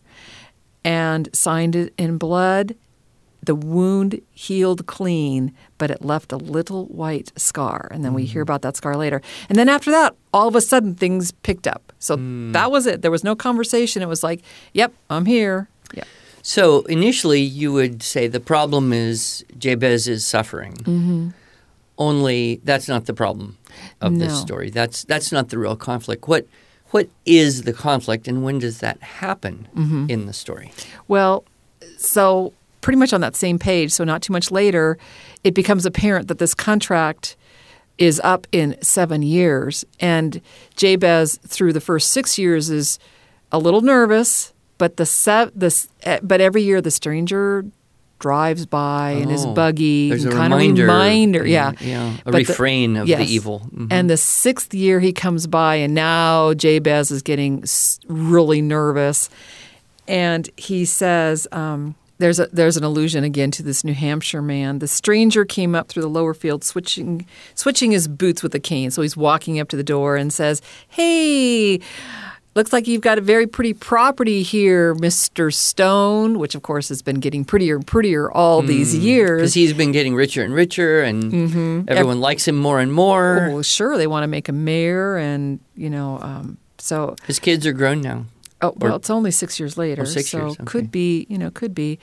and 0.83 1.29
signed 1.33 1.75
it 1.75 1.93
in 1.97 2.17
blood. 2.17 2.75
The 3.45 3.56
wound 3.56 4.21
healed 4.32 4.86
clean, 4.86 5.53
but 5.77 5.91
it 5.91 6.03
left 6.03 6.32
a 6.32 6.38
little 6.38 6.86
white 6.86 7.32
scar. 7.36 7.89
And 7.91 8.03
then 8.03 8.13
we 8.13 8.25
hear 8.25 8.41
about 8.41 8.62
that 8.62 8.75
scar 8.77 8.95
later. 8.95 9.21
And 9.49 9.58
then 9.58 9.69
after 9.69 9.91
that, 9.91 10.15
all 10.34 10.47
of 10.47 10.56
a 10.56 10.62
sudden 10.62 10.95
things 10.95 11.32
picked 11.32 11.67
up. 11.67 11.91
So 11.99 12.15
that 12.51 12.71
was 12.71 12.86
it. 12.88 13.01
There 13.01 13.12
was 13.12 13.23
no 13.23 13.36
conversation. 13.36 14.01
It 14.01 14.08
was 14.08 14.23
like, 14.23 14.41
yep, 14.73 14.93
I'm 15.10 15.25
here. 15.25 15.67
Yep. 15.93 16.08
So 16.41 16.82
initially, 16.84 17.41
you 17.41 17.71
would 17.73 18.01
say 18.03 18.27
the 18.27 18.39
problem 18.39 18.91
is 18.93 19.45
Jabez 19.58 20.08
is 20.08 20.25
suffering. 20.25 20.73
Mm-hmm. 20.73 21.29
Only 21.97 22.60
that's 22.63 22.88
not 22.88 23.06
the 23.06 23.13
problem 23.13 23.58
of 24.01 24.17
this 24.19 24.39
story. 24.41 24.69
That's 24.71 25.03
that's 25.03 25.32
not 25.32 25.49
the 25.49 25.58
real 25.60 25.75
conflict. 25.75 26.27
What 26.27 26.47
what 26.89 27.08
is 27.25 27.63
the 27.63 27.73
conflict, 27.73 28.27
and 28.27 28.43
when 28.43 28.60
does 28.60 28.79
that 28.79 29.01
happen 29.01 29.67
Mm-hmm. 29.75 30.06
in 30.10 30.25
the 30.25 30.34
story? 30.34 30.71
Well, 31.08 31.43
so 31.97 32.53
pretty 32.84 33.00
much 33.00 33.13
on 33.13 33.22
that 33.22 33.36
same 33.36 33.58
page, 33.58 33.91
so 33.91 34.04
not 34.04 34.22
too 34.22 34.32
much 34.34 34.52
later, 34.52 34.98
it 35.43 35.56
becomes 35.56 35.86
apparent 35.88 36.28
that 36.28 36.38
this 36.38 36.54
contract 36.54 37.36
is 37.98 38.22
up 38.24 38.46
in 38.52 38.76
seven 38.82 39.24
years. 39.24 39.84
And 40.00 40.39
Jabez, 40.76 41.39
through 41.48 41.74
the 41.74 41.82
first 41.82 42.12
six 42.12 42.38
years, 42.38 42.69
is 42.69 43.00
a 43.52 43.58
little 43.58 43.82
nervous, 43.82 44.54
but 44.78 44.98
the 44.98 45.06
se- 45.06 45.52
this, 45.56 45.88
eh, 46.04 46.19
but 46.22 46.41
every 46.41 46.62
year 46.63 46.82
the 46.82 46.91
stranger 46.91 47.65
drives 48.19 48.65
by 48.65 49.12
in 49.12 49.30
his 49.30 49.46
Oh, 49.46 49.54
buggy, 49.54 50.10
There's 50.10 50.26
a 50.26 50.32
kind 50.32 50.54
reminder, 50.54 50.84
of 50.84 50.89
reminder, 50.89 51.46
yeah, 51.48 51.74
yeah, 51.82 52.13
a 52.26 52.32
But 52.32 52.32
the- 52.32 52.38
refrain 52.39 52.96
of 52.98 53.08
yes. 53.08 53.19
the 53.19 53.34
evil. 53.34 53.67
Mhm. 53.76 53.88
And 53.91 54.10
the 54.10 54.17
sixth 54.17 54.74
year 54.74 55.00
he 55.02 55.12
comes 55.13 55.46
by, 55.46 55.76
and 55.76 55.93
now 55.93 56.54
Jabez 56.54 57.12
is 57.12 57.22
getting 57.22 57.63
really 58.08 58.62
nervous. 58.62 59.30
And 60.08 60.50
he 60.58 60.86
says, 60.86 61.48
um, 61.52 61.96
there's, 62.23 62.39
a, 62.39 62.47
there's 62.53 62.77
an 62.77 62.86
allusion 62.86 63.25
again 63.25 63.51
to 63.51 63.62
this 63.63 63.83
New 63.83 63.93
Hampshire 63.93 64.41
man. 64.41 64.79
The 64.79 64.88
stranger 64.88 65.43
came 65.43 65.75
up 65.75 65.89
through 65.89 66.03
the 66.03 66.09
lower 66.09 66.33
field, 66.33 66.63
switching, 66.63 67.25
switching 67.53 67.91
his 67.91 68.07
boots 68.07 68.41
with 68.41 68.55
a 68.55 68.62
cane. 68.62 68.91
So 68.91 69.01
he's 69.01 69.17
walking 69.17 69.59
up 69.59 69.67
to 69.69 69.75
the 69.75 69.83
door 69.83 70.15
and 70.15 70.31
says, 70.31 70.62
Hey, 70.88 71.81
looks 72.55 72.71
like 72.71 72.88
you've 72.88 73.01
got 73.01 73.17
a 73.17 73.21
very 73.21 73.45
pretty 73.45 73.73
property 73.73 74.41
here, 74.41 74.95
Mr. 74.95 75.53
Stone, 75.53 76.39
which 76.39 76.55
of 76.55 76.62
course 76.62 76.88
has 76.88 77.01
been 77.01 77.19
getting 77.19 77.43
prettier 77.43 77.75
and 77.75 77.86
prettier 77.86 78.31
all 78.31 78.62
these 78.62 78.95
years. 78.95 79.41
because 79.41 79.53
he's 79.53 79.73
been 79.73 79.91
getting 79.91 80.15
richer 80.15 80.43
and 80.43 80.53
richer, 80.53 81.01
and 81.01 81.89
everyone 81.89 82.21
likes 82.21 82.47
him 82.47 82.55
more 82.55 82.79
and 82.79 82.93
more. 82.93 83.39
Mm-hmm. 83.41 83.53
well, 83.55 83.63
sure, 83.63 83.97
they 83.97 84.07
want 84.07 84.23
to 84.23 84.27
make 84.29 84.47
a 84.47 84.53
mayor, 84.53 85.17
and 85.17 85.59
you 85.75 85.89
know, 85.89 86.19
um, 86.21 86.57
so 86.77 87.17
His 87.27 87.39
kids 87.39 87.67
are 87.67 87.73
grown 87.73 87.99
now. 87.99 88.27
Oh 88.63 88.73
well, 88.78 88.95
it's 88.95 89.10
only 89.10 89.32
six 89.32 89.60
years 89.60 89.78
later, 89.78 90.02
Oh, 90.04 90.06
six 90.06 90.30
so 90.30 90.38
years, 90.39 90.54
okay. 90.54 90.63
could 90.65 90.91
be, 90.91 91.28
you 91.30 91.38
know, 91.38 91.52
could 91.52 91.76
be. 91.76 91.99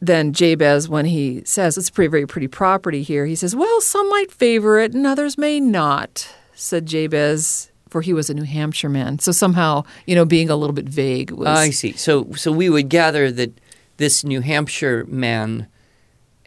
Then 0.00 0.32
Jabez, 0.32 0.88
when 0.88 1.04
he 1.04 1.42
says 1.44 1.78
it's 1.78 1.88
a 1.88 1.92
pretty, 1.92 2.08
very 2.10 2.26
pretty 2.26 2.48
property 2.48 3.02
here, 3.02 3.24
he 3.26 3.36
says, 3.36 3.54
"Well, 3.54 3.80
some 3.80 4.08
might 4.08 4.32
favor 4.32 4.80
it, 4.80 4.94
and 4.94 5.06
others 5.06 5.38
may 5.38 5.60
not," 5.60 6.28
said 6.54 6.86
Jabez, 6.86 7.70
for 7.88 8.00
he 8.00 8.12
was 8.12 8.28
a 8.28 8.34
New 8.34 8.42
Hampshire 8.42 8.88
man. 8.88 9.20
So 9.20 9.30
somehow, 9.30 9.84
you 10.06 10.14
know, 10.16 10.24
being 10.24 10.50
a 10.50 10.56
little 10.56 10.74
bit 10.74 10.88
vague 10.88 11.30
was. 11.30 11.46
I 11.46 11.70
see. 11.70 11.92
So 11.92 12.32
so 12.34 12.50
we 12.50 12.68
would 12.68 12.88
gather 12.88 13.30
that 13.30 13.52
this 13.98 14.24
New 14.24 14.40
Hampshire 14.40 15.04
man, 15.06 15.68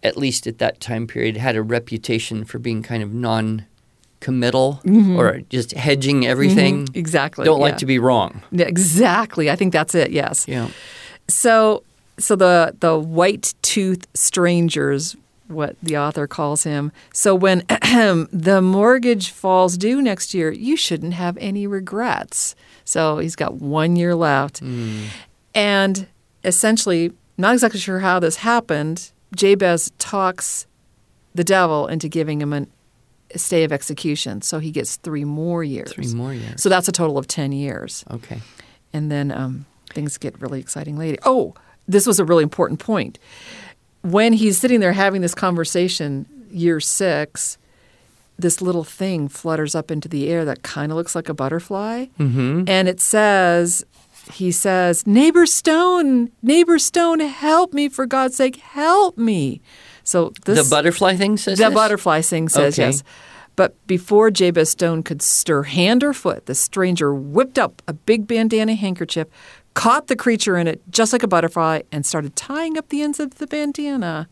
at 0.03 0.17
least 0.17 0.47
at 0.47 0.57
that 0.57 0.81
time 0.81 1.07
period, 1.07 1.37
had 1.37 1.55
a 1.55 1.61
reputation 1.61 2.43
for 2.43 2.59
being 2.59 2.83
kind 2.83 3.01
of 3.03 3.13
non-committal 4.25 4.81
or 5.17 5.41
just 5.49 5.71
hedging 5.73 6.25
everything. 6.25 6.85
Mm-hmm. 6.85 6.97
exactly. 6.99 7.45
Don't 7.45 7.59
yeah. 7.59 7.65
like 7.65 7.77
to 7.77 7.85
be 7.85 7.99
wrong. 7.99 8.41
Exactly. 8.51 9.49
I 9.49 9.55
think 9.55 9.73
that's 9.73 9.95
it. 9.95 10.11
Yes. 10.11 10.47
Yeah. 10.47 10.69
So, 11.27 11.83
so 12.17 12.35
the 12.35 12.75
the 12.79 12.97
white 12.97 13.53
tooth 13.61 14.07
strangers, 14.13 15.15
what 15.47 15.75
the 15.81 15.97
author 15.97 16.27
calls 16.27 16.63
him. 16.63 16.91
So 17.13 17.35
when 17.35 17.63
the 17.67 18.61
mortgage 18.63 19.31
falls 19.31 19.77
due 19.77 20.01
next 20.01 20.33
year, 20.33 20.51
you 20.51 20.77
shouldn't 20.77 21.13
have 21.13 21.37
any 21.37 21.67
regrets. 21.67 22.55
So 22.83 23.17
he's 23.17 23.35
got 23.35 23.55
one 23.55 23.95
year 23.95 24.13
left, 24.13 24.61
and 25.55 26.07
essentially, 26.43 27.11
not 27.35 27.53
exactly 27.53 27.79
sure 27.79 27.99
how 27.99 28.19
this 28.19 28.37
happened. 28.37 29.11
Jabez 29.35 29.91
talks 29.97 30.67
the 31.33 31.43
devil 31.43 31.87
into 31.87 32.07
giving 32.07 32.41
him 32.41 32.53
an, 32.53 32.67
stay 33.37 33.63
of 33.63 33.71
execution, 33.71 34.41
so 34.41 34.59
he 34.59 34.71
gets 34.71 34.95
three 34.97 35.25
more 35.25 35.63
years. 35.63 35.91
Three 35.93 36.13
more 36.13 36.33
years. 36.33 36.61
So 36.61 36.69
that's 36.69 36.87
a 36.87 36.91
total 36.91 37.17
of 37.17 37.27
ten 37.27 37.51
years 37.51 38.03
Okay. 38.11 38.39
and 38.93 39.11
then 39.11 39.31
um, 39.31 39.65
things 39.93 40.17
get 40.17 40.39
really 40.41 40.59
exciting 40.59 40.97
later. 40.97 41.17
Oh, 41.23 41.53
this 41.87 42.05
was 42.07 42.19
a 42.19 42.25
really 42.25 42.43
important 42.43 42.79
point. 42.79 43.19
When 44.01 44.33
he's 44.33 44.57
sitting 44.57 44.79
there 44.79 44.93
having 44.93 45.21
this 45.21 45.35
conversation, 45.35 46.25
year 46.51 46.79
six, 46.79 47.57
this 48.37 48.61
little 48.61 48.83
thing 48.83 49.27
flutters 49.29 49.75
up 49.75 49.89
into 49.91 50.07
the 50.07 50.27
air 50.29 50.45
that 50.45 50.61
kind 50.63 50.91
of 50.91 50.95
looks 50.97 51.15
like 51.15 51.29
a 51.29 51.33
butterfly, 51.33 52.05
Mm-hmm. 52.19 52.63
and 52.67 52.87
it 52.87 52.99
says, 52.99 53.85
"He 54.33 54.51
says, 54.51 55.05
neighbor 55.07 55.45
Stone, 55.45 56.31
neighbor 56.41 56.77
Stone, 56.79 57.19
help 57.21 57.73
me 57.73 57.89
for 57.89 58.05
God's 58.05 58.35
sake, 58.35 58.57
help 58.57 59.17
me." 59.17 59.61
So 60.05 60.31
this 60.45 60.63
the 60.63 60.69
butterfly 60.73 61.15
thing 61.17 61.35
says 61.35 61.57
the 61.57 61.65
this? 61.65 61.73
butterfly 61.73 62.21
thing 62.21 62.47
says 62.47 62.79
Okay. 62.79 62.87
yes. 62.87 63.03
But 63.57 63.75
before 63.87 64.31
Jabez 64.31 64.69
Stone 64.69 65.03
could 65.03 65.21
stir 65.21 65.63
hand 65.63 66.03
or 66.03 66.13
foot, 66.13 66.45
the 66.45 66.55
stranger 66.55 67.13
whipped 67.13 67.57
up 67.57 67.81
a 67.87 67.93
big 67.93 68.27
bandana 68.27 68.75
handkerchief, 68.75 69.27
caught 69.73 70.07
the 70.07 70.15
creature 70.15 70.57
in 70.57 70.67
it 70.67 70.81
just 70.89 71.11
like 71.13 71.23
a 71.23 71.27
butterfly, 71.27 71.81
and 71.91 72.05
started 72.05 72.35
tying 72.35 72.77
up 72.77 72.89
the 72.89 73.01
ends 73.01 73.19
of 73.19 73.35
the 73.35 73.47
bandana. 73.47 74.27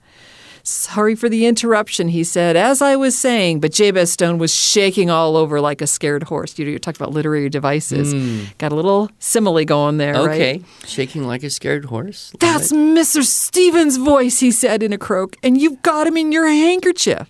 Sorry 0.65 1.13
for 1.13 1.27
the 1.27 1.45
interruption, 1.45 2.07
he 2.07 2.23
said, 2.23 2.55
as 2.55 2.81
I 2.81 2.95
was 2.95 3.17
saying, 3.17 3.59
but 3.59 3.73
Jabez 3.73 4.13
Stone 4.13 4.37
was 4.37 4.55
shaking 4.55 5.09
all 5.09 5.35
over 5.35 5.59
like 5.59 5.81
a 5.81 5.87
scared 5.87 6.23
horse. 6.23 6.57
You 6.57 6.63
know, 6.63 6.71
you're 6.71 6.79
talking 6.79 7.03
about 7.03 7.13
literary 7.13 7.49
devices. 7.49 8.13
Mm. 8.13 8.57
Got 8.59 8.71
a 8.71 8.75
little 8.75 9.11
simile 9.19 9.65
going 9.65 9.97
there, 9.97 10.13
right? 10.13 10.29
Okay. 10.29 10.61
Shaking 10.85 11.27
like 11.27 11.43
a 11.43 11.49
scared 11.49 11.85
horse. 11.85 12.31
That's 12.39 12.71
it. 12.71 12.75
Mr. 12.75 13.23
Stevens' 13.23 13.97
voice, 13.97 14.39
he 14.39 14.51
said 14.51 14.81
in 14.83 14.93
a 14.93 14.97
croak, 14.97 15.35
and 15.43 15.59
you've 15.59 15.81
got 15.81 16.07
him 16.07 16.15
in 16.15 16.31
your 16.31 16.47
handkerchief. 16.47 17.29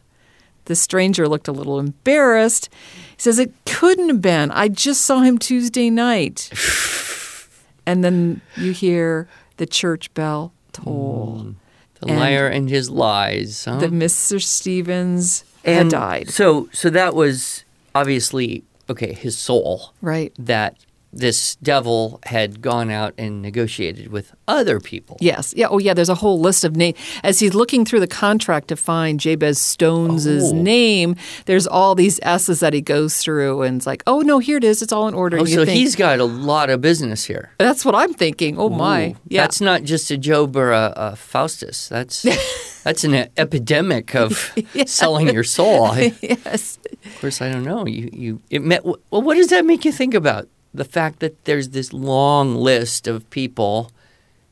The 0.66 0.76
stranger 0.76 1.28
looked 1.28 1.48
a 1.48 1.52
little 1.52 1.80
embarrassed. 1.80 2.70
He 3.16 3.22
says, 3.22 3.40
It 3.40 3.52
couldn't 3.66 4.10
have 4.10 4.22
been. 4.22 4.52
I 4.52 4.68
just 4.68 5.06
saw 5.06 5.22
him 5.22 5.40
Tuesday 5.40 5.90
night. 5.90 6.52
and 7.88 8.04
then 8.04 8.42
you 8.58 8.74
hear 8.74 9.28
the 9.58 9.66
church 9.66 10.14
bell 10.14 10.54
toll. 10.72 11.42
Mm. 11.46 11.56
The 12.04 12.12
and- 12.12 12.20
liar 12.20 12.48
and 12.48 12.70
his 12.70 12.90
lies. 12.90 13.66
Huh? 13.66 13.78
That 13.78 13.92
Mr. 13.92 14.42
Stevens 14.42 15.44
had 15.66 15.90
died. 15.90 16.30
So 16.30 16.70
so 16.74 16.90
that 16.90 17.16
was 17.16 17.64
obviously 17.96 18.64
okay. 18.90 19.14
His 19.14 19.38
soul. 19.38 19.94
Right. 20.02 20.34
that 20.38 20.78
this 21.14 21.56
devil 21.58 22.20
had 22.24 22.62
gone 22.62 22.90
out 22.90 23.14
and 23.18 23.42
negotiated 23.42 24.12
with 24.12 24.34
other 24.48 24.80
people. 24.80 25.18
Yes. 25.22 25.54
Yeah. 25.56 25.68
Oh, 25.70 25.78
yeah. 25.78 25.94
There's 25.94 26.10
a 26.10 26.16
whole 26.16 26.40
list 26.40 26.64
of 26.64 26.76
names. 26.76 26.98
As 27.24 27.40
he's 27.40 27.54
looking 27.54 27.86
through 27.86 28.00
the 28.00 28.08
contract 28.08 28.68
to 28.70 28.76
find 28.76 29.20
Jabez 29.20 29.60
Stones' 29.60 30.26
Oh. 30.28 30.54
name, 30.54 31.16
there's 31.46 31.68
all 31.68 31.96
these 31.96 32.20
S's 32.24 32.60
that 32.62 32.74
he 32.74 32.82
goes 32.82 33.18
through, 33.18 33.62
and 33.62 33.78
it's 33.78 33.86
like, 33.88 34.04
oh 34.08 34.22
no, 34.22 34.40
here 34.40 34.58
it 34.58 34.64
is. 34.64 34.82
It's 34.82 34.92
all 34.92 35.08
in 35.08 35.14
order. 35.14 35.38
Oh, 35.38 35.46
you 35.46 35.56
so 35.56 35.66
think- 35.66 35.78
he's 35.78 35.96
got 35.96 36.20
a 36.20 36.26
lot 36.26 36.70
of 36.70 36.82
business 36.82 37.26
here. 37.26 37.52
That's 37.60 37.86
what 37.86 37.96
I'm 37.96 38.14
thinking. 38.14 38.58
Oh 38.58 38.70
my. 38.70 39.16
Yeah. 39.28 39.42
That's 39.42 39.62
not 39.62 39.84
just 39.84 40.10
a 40.12 40.18
Job 40.18 40.56
or 40.56 40.72
a, 40.72 40.94
a 40.96 41.16
Faustus. 41.16 41.88
That's 41.90 42.24
that's 42.84 43.04
an 43.04 43.30
epidemic 43.38 44.16
of 44.16 44.54
selling 44.88 45.30
your 45.30 45.44
soul. 45.44 45.86
I, 45.86 46.14
yes. 46.22 46.80
of 47.06 47.22
course, 47.22 47.42
I 47.42 47.52
don't 47.52 47.64
know. 47.64 47.86
You 47.86 48.10
you 48.12 48.42
it 48.50 48.64
met, 48.64 48.84
well. 48.84 48.98
What 49.10 49.36
does 49.36 49.48
that 49.50 49.66
make 49.66 49.86
you 49.86 49.92
think 49.92 50.14
about 50.14 50.48
the 50.74 50.86
fact 50.86 51.20
that 51.20 51.46
there's 51.46 51.70
this 51.70 51.94
long 51.94 52.56
list 52.56 53.08
of 53.08 53.30
people 53.30 53.92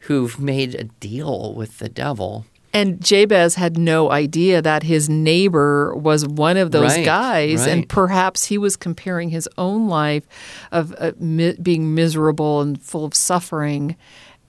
who've 0.06 0.40
made 0.40 0.76
a 0.76 0.84
deal 0.86 1.54
with 1.54 1.80
the 1.80 1.90
devil? 1.90 2.46
And 2.74 3.04
Jabez 3.04 3.56
had 3.56 3.78
no 3.78 4.12
idea 4.12 4.62
that 4.62 4.84
his 4.84 5.10
neighbor 5.10 5.94
was 5.94 6.26
one 6.26 6.56
of 6.56 6.72
those 6.72 6.96
Right, 6.96 7.04
guys, 7.06 7.68
and 7.68 7.88
perhaps 7.90 8.46
he 8.46 8.58
was 8.58 8.78
comparing 8.78 9.30
his 9.30 9.50
own 9.58 9.90
life 9.90 10.24
of 10.72 10.96
uh, 10.98 11.12
mi- 11.20 11.58
being 11.62 11.94
miserable 11.94 12.62
and 12.62 12.82
full 12.82 13.04
of 13.04 13.14
suffering, 13.14 13.98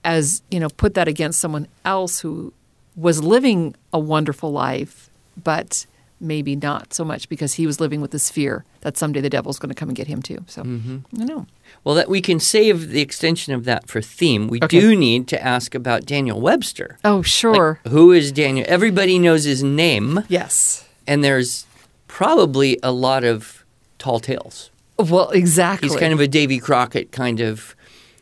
as 0.04 0.42
you 0.52 0.60
know, 0.60 0.68
put 0.68 0.94
that 0.94 1.08
against 1.08 1.40
someone 1.40 1.66
else 1.84 2.20
who 2.20 2.52
was 2.94 3.20
living 3.24 3.74
a 3.92 3.98
wonderful 3.98 4.52
life, 4.52 5.10
but 5.42 5.84
maybe 6.20 6.54
not 6.54 6.94
so 6.94 7.04
much 7.04 7.28
because 7.28 7.54
he 7.54 7.66
was 7.66 7.80
living 7.80 8.00
with 8.00 8.12
this 8.12 8.30
fear 8.30 8.64
that 8.82 8.96
someday 8.96 9.20
the 9.20 9.30
devil's 9.30 9.58
going 9.58 9.68
to 9.70 9.74
come 9.74 9.88
and 9.88 9.96
get 9.96 10.06
him 10.06 10.22
too. 10.22 10.38
So 10.46 10.62
Mm-hmm. 10.62 10.98
I 11.20 11.24
know. 11.24 11.46
Well, 11.84 11.94
that 11.96 12.08
we 12.08 12.20
can 12.20 12.38
save 12.38 12.90
the 12.90 13.00
extension 13.00 13.52
of 13.54 13.64
that 13.64 13.88
for 13.88 14.00
theme. 14.00 14.46
We 14.48 14.60
Okay. 14.62 14.80
do 14.80 14.94
need 14.96 15.26
to 15.28 15.42
ask 15.42 15.74
about 15.74 16.06
Daniel 16.06 16.40
Webster. 16.40 16.98
Oh, 17.04 17.16
Like, 17.16 17.26
sure. 17.26 17.80
who 17.88 18.12
is 18.12 18.30
Daniel? 18.32 18.64
Everybody 18.68 19.18
knows 19.18 19.44
his 19.44 19.62
name, 19.62 20.22
yes. 20.28 20.84
and 21.06 21.24
there's 21.24 21.66
probably 22.06 22.78
a 22.82 22.92
lot 22.92 23.24
of 23.24 23.64
tall 23.98 24.20
tales. 24.20 24.70
Well, 24.98 25.30
exactly. 25.30 25.88
He's 25.88 25.98
kind 25.98 26.12
of 26.12 26.20
a 26.20 26.28
Davy 26.28 26.58
Crockett 26.58 27.10
kind 27.10 27.40
of. 27.40 27.74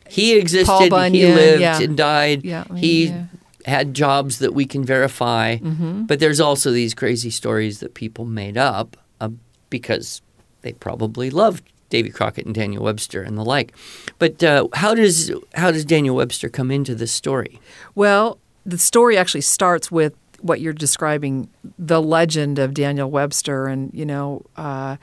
He 0.09 0.33
existed. 0.37 0.79
he 0.83 0.89
Bunyan, 0.89 1.35
lived 1.35 1.61
yeah. 1.61 1.79
and 1.79 1.95
died. 1.95 2.43
Yeah, 2.43 2.63
I 2.69 2.73
mean, 2.73 2.83
he 2.83 3.05
yeah. 3.07 3.23
had 3.65 3.93
jobs 3.93 4.39
that 4.39 4.53
we 4.53 4.65
can 4.65 4.83
verify. 4.83 5.57
Mm-hmm. 5.57 6.03
But 6.03 6.19
there's 6.19 6.39
also 6.39 6.71
these 6.71 6.93
crazy 6.93 7.29
stories 7.29 7.79
that 7.79 7.93
people 7.93 8.25
made 8.25 8.57
up 8.57 8.97
uh, 9.21 9.29
because 9.69 10.21
they 10.63 10.73
probably 10.73 11.29
loved 11.29 11.63
Davy 11.91 12.09
Crockett 12.09 12.47
and 12.47 12.55
Daniel 12.55 12.83
Webster 12.83 13.21
and 13.21 13.37
the 13.37 13.45
like. 13.45 13.73
But 14.17 14.43
uh, 14.43 14.67
how 14.73 14.95
does 14.95 15.31
how 15.53 15.69
does 15.69 15.85
Daniel 15.85 16.15
Webster 16.15 16.49
come 16.49 16.71
into 16.71 16.95
this 16.95 17.11
story? 17.11 17.59
Well, 17.93 18.39
the 18.65 18.79
story 18.79 19.17
actually 19.17 19.41
starts 19.41 19.91
with 19.91 20.15
what 20.41 20.59
you're 20.59 20.73
describing 20.73 21.49
the 21.77 22.01
legend 22.01 22.59
of 22.59 22.73
Daniel 22.73 23.09
Webster. 23.09 23.67
And, 23.67 23.91
you 23.93 24.05
know, 24.05 24.45
uh, 24.57 24.97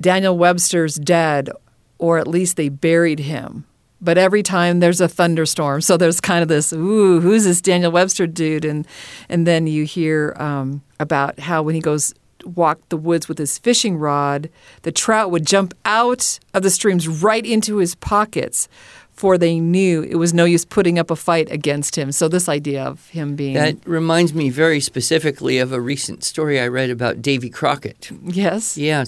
Daniel 0.00 0.38
Webster's 0.38 0.94
dead, 0.96 1.50
or 1.98 2.18
at 2.18 2.26
least 2.26 2.56
they 2.56 2.68
buried 2.68 3.20
him. 3.20 3.64
But 4.00 4.18
every 4.18 4.42
time 4.42 4.80
there's 4.80 5.00
a 5.00 5.08
thunderstorm, 5.08 5.80
so 5.80 5.96
there's 5.96 6.20
kind 6.20 6.42
of 6.42 6.48
this, 6.48 6.72
ooh, 6.72 7.20
who's 7.20 7.44
this 7.44 7.60
Daniel 7.60 7.90
Webster 7.90 8.26
dude? 8.26 8.64
And 8.64 8.86
and 9.30 9.46
then 9.46 9.66
you 9.66 9.84
hear 9.84 10.36
um, 10.36 10.82
about 11.00 11.40
how 11.40 11.62
when 11.62 11.74
he 11.74 11.80
goes 11.80 12.12
walk 12.44 12.80
the 12.88 12.96
woods 12.96 13.28
with 13.28 13.38
his 13.38 13.58
fishing 13.58 13.96
rod, 13.96 14.48
the 14.82 14.92
trout 14.92 15.30
would 15.30 15.46
jump 15.46 15.74
out 15.84 16.38
of 16.52 16.62
the 16.62 16.70
streams 16.70 17.08
right 17.08 17.44
into 17.44 17.76
his 17.78 17.94
pockets, 17.94 18.68
for 19.12 19.38
they 19.38 19.60
knew 19.60 20.02
it 20.02 20.16
was 20.16 20.34
no 20.34 20.44
use 20.44 20.64
putting 20.64 20.98
up 20.98 21.10
a 21.10 21.16
fight 21.16 21.50
against 21.50 21.96
him. 21.96 22.10
So 22.12 22.28
this 22.28 22.48
idea 22.48 22.82
of 22.84 23.08
him 23.10 23.36
being 23.36 23.54
That 23.54 23.76
reminds 23.86 24.34
me 24.34 24.50
very 24.50 24.80
specifically 24.80 25.58
of 25.58 25.72
a 25.72 25.80
recent 25.80 26.24
story 26.24 26.60
I 26.60 26.66
read 26.68 26.90
about 26.90 27.22
Davy 27.22 27.48
Crockett. 27.50 28.10
yes, 28.24 28.76
Yeah. 28.76 29.04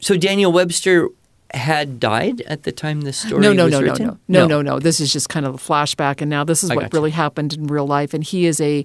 So 0.00 0.16
Daniel 0.16 0.52
Webster 0.52 1.08
had 1.54 1.98
died 1.98 2.42
at 2.42 2.64
the 2.64 2.70
time 2.70 3.00
this 3.00 3.16
story 3.16 3.40
no, 3.40 3.52
no, 3.54 3.64
was 3.64 3.72
no, 3.72 3.80
no, 3.80 3.86
written? 3.86 4.06
no, 4.06 4.18
no, 4.28 4.46
no, 4.46 4.62
no. 4.62 4.78
This 4.78 5.00
is 5.00 5.10
just 5.12 5.28
kind 5.30 5.46
of 5.46 5.54
a 5.54 5.58
flashback, 5.58 6.20
and 6.20 6.28
now 6.28 6.44
this 6.44 6.62
is 6.62 6.70
I 6.70 6.76
what 6.76 6.92
really 6.92 7.10
happened 7.10 7.54
in 7.54 7.66
real 7.68 7.86
life. 7.86 8.12
And 8.14 8.22
he 8.22 8.44
is 8.46 8.60
a 8.60 8.84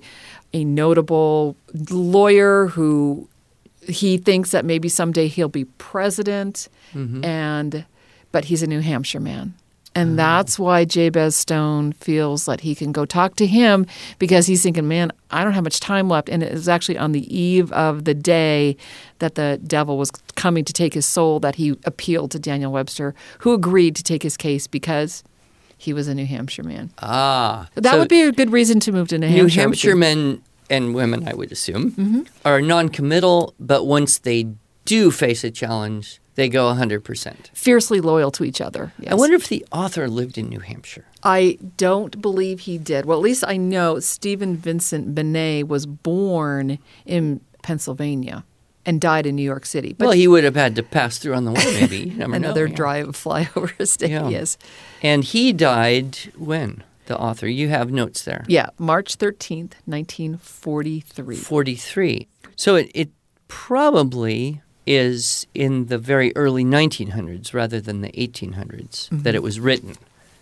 a 0.53 0.63
notable 0.63 1.55
lawyer 1.89 2.67
who 2.67 3.27
he 3.87 4.17
thinks 4.17 4.51
that 4.51 4.65
maybe 4.65 4.89
someday 4.89 5.27
he'll 5.27 5.49
be 5.49 5.65
president, 5.65 6.69
Mm-hmm. 6.93 7.25
and 7.25 7.85
but 8.31 8.45
he's 8.45 8.61
a 8.63 8.67
New 8.67 8.79
Hampshire 8.81 9.19
man. 9.19 9.53
And 9.95 10.13
Oh. 10.13 10.15
that's 10.15 10.57
why 10.57 10.85
Jabez 10.85 11.35
Stone 11.35 11.93
feels 11.93 12.45
that 12.45 12.61
he 12.61 12.73
can 12.73 12.91
go 12.91 13.05
talk 13.05 13.35
to 13.35 13.45
him 13.45 13.85
because 14.17 14.47
he's 14.47 14.63
thinking, 14.63 14.87
man, 14.87 15.11
I 15.29 15.43
don't 15.43 15.53
have 15.53 15.63
much 15.63 15.79
time 15.79 16.09
left. 16.09 16.29
And 16.29 16.41
it 16.41 16.51
was 16.51 16.67
actually 16.67 16.97
on 16.97 17.11
the 17.11 17.25
eve 17.35 17.71
of 17.73 18.05
the 18.05 18.15
day 18.15 18.75
that 19.19 19.35
the 19.35 19.59
devil 19.67 19.97
was 19.99 20.09
coming 20.35 20.65
to 20.65 20.73
take 20.73 20.95
his 20.95 21.05
soul 21.05 21.39
that 21.41 21.55
he 21.55 21.77
appealed 21.85 22.31
to 22.31 22.39
Daniel 22.39 22.71
Webster, 22.71 23.13
who 23.39 23.53
agreed 23.53 23.95
to 23.97 24.03
take 24.03 24.23
his 24.23 24.35
case 24.35 24.65
because 24.65 25.23
he 25.77 25.93
was 25.93 26.07
a 26.07 26.15
New 26.15 26.25
Hampshire 26.25 26.63
man. 26.63 26.89
Ah. 26.99 27.69
That 27.75 27.91
so 27.91 27.99
would 27.99 28.09
be 28.09 28.21
a 28.23 28.31
good 28.31 28.51
reason 28.51 28.79
to 28.81 28.91
move 28.91 29.09
to 29.09 29.19
New 29.19 29.27
New 29.29 29.35
Hampshire. 29.47 29.59
Would 29.61 29.63
Hampshire 29.63 29.95
men 29.95 30.41
and 30.75 30.93
women, 30.95 31.27
I 31.27 31.33
would 31.39 31.51
assume, 31.51 31.91
Mm-hmm. 31.91 32.21
are 32.45 32.61
non-committal, 32.61 33.53
but 33.59 33.81
once 33.85 34.19
they 34.19 34.47
do 34.85 35.11
face 35.11 35.43
a 35.43 35.51
challenge, 35.51 36.19
they 36.35 36.49
go 36.49 36.63
100%. 36.73 37.49
Fiercely 37.53 38.01
loyal 38.01 38.31
to 38.31 38.43
each 38.43 38.59
other. 38.59 38.91
Yes. 38.99 39.11
I 39.11 39.15
wonder 39.15 39.35
if 39.35 39.47
the 39.49 39.63
author 39.71 40.07
lived 40.09 40.37
in 40.37 40.49
New 40.49 40.59
Hampshire. 40.59 41.05
I 41.23 41.57
don't 41.77 42.19
believe 42.21 42.61
he 42.61 42.77
did. 42.77 43.05
Well, 43.05 43.17
at 43.19 43.23
least 43.23 43.43
I 43.47 43.55
know 43.57 43.99
Stephen 43.99 44.57
Vincent 44.57 45.13
Benet 45.15 45.63
was 45.63 45.85
born 45.85 46.79
in 47.05 47.39
Pennsylvania 47.61 48.43
and 48.85 48.99
died 48.99 49.25
in 49.25 49.35
New 49.35 49.43
York 49.53 49.65
City. 49.65 49.93
But 49.93 50.05
well, 50.07 50.13
he 50.23 50.27
would 50.27 50.43
have 50.43 50.55
had 50.55 50.75
to 50.75 50.83
pass 50.83 51.17
through 51.17 51.35
on 51.35 51.45
the 51.45 51.51
way, 51.53 51.65
maybe. 51.79 52.09
Know, 52.17 52.25
another 52.33 52.65
yeah. 52.67 52.75
drive 52.75 53.07
flyover 53.09 53.87
state, 53.95 54.11
Yeah. 54.11 54.27
yes. 54.27 54.57
And 55.01 55.23
he 55.23 55.53
died 55.53 56.17
when? 56.35 56.83
The 57.07 57.17
author. 57.19 57.47
You 57.47 57.67
have 57.69 57.91
notes 57.91 58.23
there. 58.23 58.45
Yeah, 58.47 58.69
March 58.77 59.17
13th, 59.17 59.73
1943. 59.85 61.35
43. 61.35 62.27
So 62.55 62.75
it, 62.75 62.91
it 62.93 63.09
probably 63.47 64.61
is 64.85 65.47
in 65.53 65.85
the 65.87 65.97
very 65.97 66.35
early 66.35 66.63
1900s 66.63 67.53
rather 67.53 67.79
than 67.79 68.01
the 68.01 68.11
1800s 68.11 69.09
Mm-hmm. 69.09 69.19
that 69.23 69.35
it 69.35 69.41
was 69.43 69.59
written, 69.59 69.95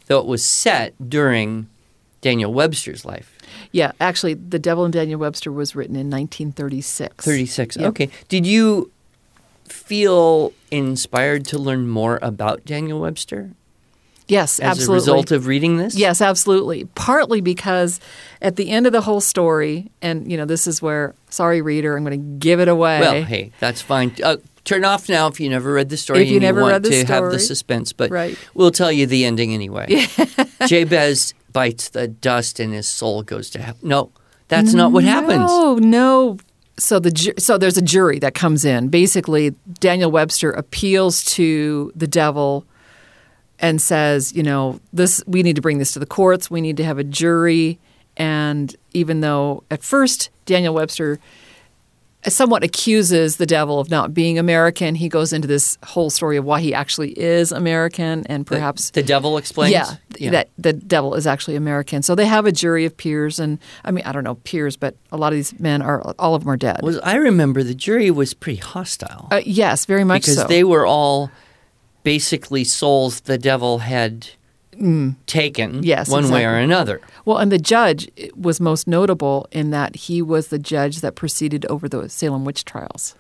though 0.08 0.20
it 0.20 0.26
was 0.26 0.44
set 0.46 0.94
during 1.10 1.68
Daniel 2.22 2.54
Webster's 2.54 3.06
life. 3.06 3.38
Yeah, 3.72 3.92
actually, 4.00 4.34
The 4.36 4.60
Devil 4.60 4.84
and 4.86 4.94
Daniel 4.94 5.20
Webster 5.20 5.52
was 5.52 5.76
written 5.76 5.96
in 5.96 6.10
1936. 6.10 7.24
36. 7.26 7.78
Yep. 7.78 7.88
Okay. 7.90 8.10
Did 8.30 8.46
you 8.46 8.92
feel 9.66 10.54
inspired 10.70 11.46
to 11.46 11.58
learn 11.58 11.88
more 11.88 12.20
about 12.22 12.66
Daniel 12.66 13.00
Webster 13.02 13.52
Yes, 14.32 14.60
as 14.60 14.80
absolutely. 14.80 14.94
a 14.94 15.00
result 15.02 15.32
of 15.32 15.46
reading 15.48 15.76
this? 15.76 15.94
Yes, 15.94 16.22
absolutely. 16.22 16.86
Partly 16.96 17.42
because 17.42 18.00
at 18.42 18.56
the 18.56 18.70
end 18.70 18.88
of 18.88 18.94
the 18.94 19.02
whole 19.02 19.20
story, 19.20 19.92
and 20.02 20.32
you 20.32 20.38
know, 20.38 20.46
this 20.46 20.68
is 20.68 20.82
where, 20.82 21.14
sorry, 21.30 21.62
reader, 21.62 21.98
I'm 21.98 22.06
going 22.06 22.18
to 22.18 22.38
give 22.40 22.62
it 22.62 22.70
away. 22.70 23.02
Well, 23.02 23.24
hey, 23.24 23.52
that's 23.60 23.82
fine. 23.82 24.16
Uh, 24.24 24.38
turn 24.64 24.86
off 24.86 25.10
now 25.10 25.28
if 25.28 25.42
you 25.42 25.50
never 25.50 25.74
read 25.74 25.90
the 25.90 25.98
story 25.98 26.24
If 26.24 26.30
you 26.30 26.36
and 26.36 26.44
never 26.44 26.62
want 26.62 26.72
read 26.72 26.84
the 26.84 26.90
to 26.92 27.06
have 27.08 27.30
the 27.30 27.40
suspense. 27.40 27.92
But 27.92 28.10
Right. 28.10 28.38
we'll 28.54 28.72
tell 28.72 28.90
you 28.92 29.06
the 29.06 29.26
ending 29.26 29.54
anyway. 29.54 30.06
Jabez 30.66 31.34
bites 31.52 31.90
the 31.90 32.08
dust 32.08 32.62
and 32.62 32.74
his 32.74 32.88
soul 32.88 33.24
goes 33.24 33.50
to 33.50 33.62
hell. 33.62 33.76
No, 33.82 34.12
that's 34.48 34.74
not 34.74 34.94
what 34.94 35.04
happens. 35.04 35.52
No, 35.52 35.76
no. 35.76 36.38
So 36.78 37.00
the 37.00 37.34
so 37.38 37.58
there's 37.58 37.78
a 37.78 37.82
jury 37.82 38.18
that 38.20 38.34
comes 38.34 38.64
in. 38.64 38.88
Basically, 38.88 39.52
Daniel 39.80 40.10
Webster 40.10 40.52
appeals 40.52 41.24
to 41.36 41.92
the 41.96 42.08
devil 42.08 42.66
and 43.62 43.82
says, 43.82 44.34
you 44.34 44.44
know, 44.44 44.82
this 44.92 45.24
we 45.28 45.44
need 45.44 45.56
to 45.56 45.62
bring 45.62 45.78
this 45.78 45.94
to 45.94 46.00
the 46.00 46.06
courts. 46.06 46.52
We 46.52 46.60
need 46.60 46.78
to 46.78 46.84
have 46.84 46.98
a 46.98 47.04
jury. 47.04 47.80
And 48.18 48.76
even 48.94 49.22
though 49.22 49.64
at 49.72 49.84
first 49.84 50.32
Daniel 50.46 50.74
Webster 50.74 51.20
somewhat 52.28 52.64
accuses 52.64 53.38
the 53.38 53.46
devil 53.46 53.80
of 53.80 53.90
not 53.90 54.14
being 54.14 54.38
American, 54.38 54.94
he 54.94 55.10
goes 55.10 55.34
into 55.34 55.48
this 55.48 55.78
whole 55.84 56.10
story 56.10 56.38
of 56.38 56.46
why 56.46 56.62
he 56.62 56.74
actually 56.74 57.18
is 57.20 57.52
American 57.52 58.26
and 58.28 58.46
perhaps 58.46 58.92
the, 58.92 59.02
devil 59.02 59.38
explains. 59.38 59.72
yeah, 59.72 59.96
th- 60.14 60.32
that 60.32 60.50
the 60.58 60.74
devil 60.74 61.16
is 61.16 61.26
actually 61.26 61.56
American. 61.56 62.04
So 62.04 62.14
they 62.14 62.28
have 62.28 62.46
a 62.46 62.52
jury 62.52 62.86
of 62.86 62.96
peers, 62.96 63.40
and 63.40 63.58
I 63.84 63.92
mean, 63.92 64.06
I 64.06 64.12
don't 64.12 64.24
know 64.24 64.36
peers, 64.36 64.78
but 64.78 64.96
a 65.12 65.18
lot 65.18 65.34
of 65.34 65.38
these 65.38 65.60
men 65.60 65.82
are 65.82 66.02
all 66.20 66.36
of 66.36 66.44
them 66.44 66.52
are 66.52 66.58
dead. 66.58 66.82
was 66.84 67.00
I 67.00 67.16
remember 67.16 67.64
the 67.64 67.74
jury 67.74 68.12
was 68.12 68.36
pretty 68.36 68.60
hostile 68.60 69.28
uh, 69.32 69.42
yes, 69.44 69.86
very 69.86 70.04
much 70.04 70.24
because 70.24 70.36
so. 70.36 70.48
they 70.48 70.64
were 70.64 70.86
all 70.86 71.32
basically 72.04 72.64
souls 72.64 73.22
the 73.22 73.38
devil 73.38 73.80
had 73.80 74.28
taken 75.28 75.74
Mm. 75.74 75.86
Yes, 75.86 76.10
one 76.10 76.30
way 76.32 76.46
or 76.46 76.56
another. 76.56 77.02
well, 77.26 77.38
and 77.38 77.52
the 77.52 77.60
judge 77.60 78.10
was 78.36 78.60
most 78.60 78.88
notable 78.88 79.48
in 79.52 79.70
that 79.72 79.96
he 79.96 80.22
was 80.22 80.48
the 80.48 80.58
judge 80.58 81.02
that 81.02 81.16
presided 81.16 81.66
over 81.68 81.88
the 81.88 82.10
Salem 82.10 82.46
witch 82.46 82.66
trials. 82.66 83.16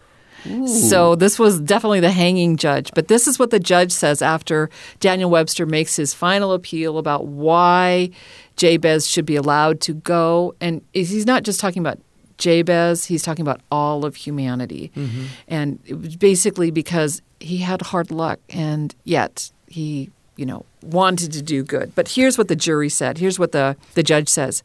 So 0.65 1.15
this 1.15 1.37
was 1.37 1.59
definitely 1.59 1.99
the 1.99 2.09
hanging 2.09 2.57
judge. 2.57 2.89
But 2.95 3.09
this 3.09 3.27
is 3.27 3.37
what 3.37 3.51
the 3.51 3.59
judge 3.59 3.91
says 3.91 4.23
after 4.23 4.71
Daniel 4.99 5.29
Webster 5.29 5.67
makes 5.67 5.95
his 5.95 6.15
final 6.15 6.51
appeal 6.53 6.97
about 6.97 7.27
why 7.27 8.09
Jabez 8.55 9.07
should 9.07 9.25
be 9.25 9.35
allowed 9.35 9.81
to 9.81 9.93
go. 9.93 10.55
And 10.59 10.81
he's 10.93 11.27
not 11.27 11.43
just 11.43 11.59
talking 11.59 11.81
about 11.81 11.99
Jabez, 12.41 13.05
he's 13.05 13.21
talking 13.21 13.43
about 13.43 13.61
all 13.71 14.03
of 14.03 14.15
humanity. 14.15 14.91
Mm-hmm. 14.95 15.25
And 15.47 15.79
it 15.85 15.93
was 15.93 16.15
basically 16.15 16.71
because 16.71 17.21
he 17.39 17.57
had 17.57 17.81
hard 17.81 18.11
luck 18.11 18.39
and 18.49 18.93
yet 19.03 19.51
he, 19.67 20.09
you 20.35 20.45
know, 20.45 20.65
wanted 20.81 21.31
to 21.33 21.41
do 21.41 21.63
good. 21.63 21.93
But 21.93 22.09
here's 22.09 22.37
what 22.37 22.47
the 22.47 22.55
jury 22.55 22.89
said. 22.89 23.19
Here's 23.19 23.37
what 23.37 23.51
the, 23.51 23.77
the 23.93 24.03
judge 24.03 24.27
says. 24.27 24.63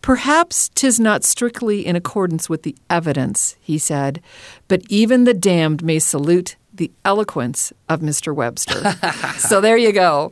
Perhaps 0.00 0.70
'tis 0.76 1.00
not 1.00 1.24
strictly 1.24 1.84
in 1.84 1.96
accordance 1.96 2.48
with 2.48 2.62
the 2.62 2.76
evidence, 2.88 3.56
he 3.60 3.78
said, 3.78 4.22
but 4.68 4.82
even 4.88 5.24
the 5.24 5.34
damned 5.34 5.82
may 5.82 5.98
salute 5.98 6.54
the 6.72 6.92
eloquence 7.04 7.72
of 7.88 7.98
Mr. 8.00 8.32
Webster. 8.32 8.96
so 9.38 9.60
there 9.60 9.76
you 9.76 9.92
go. 9.92 10.30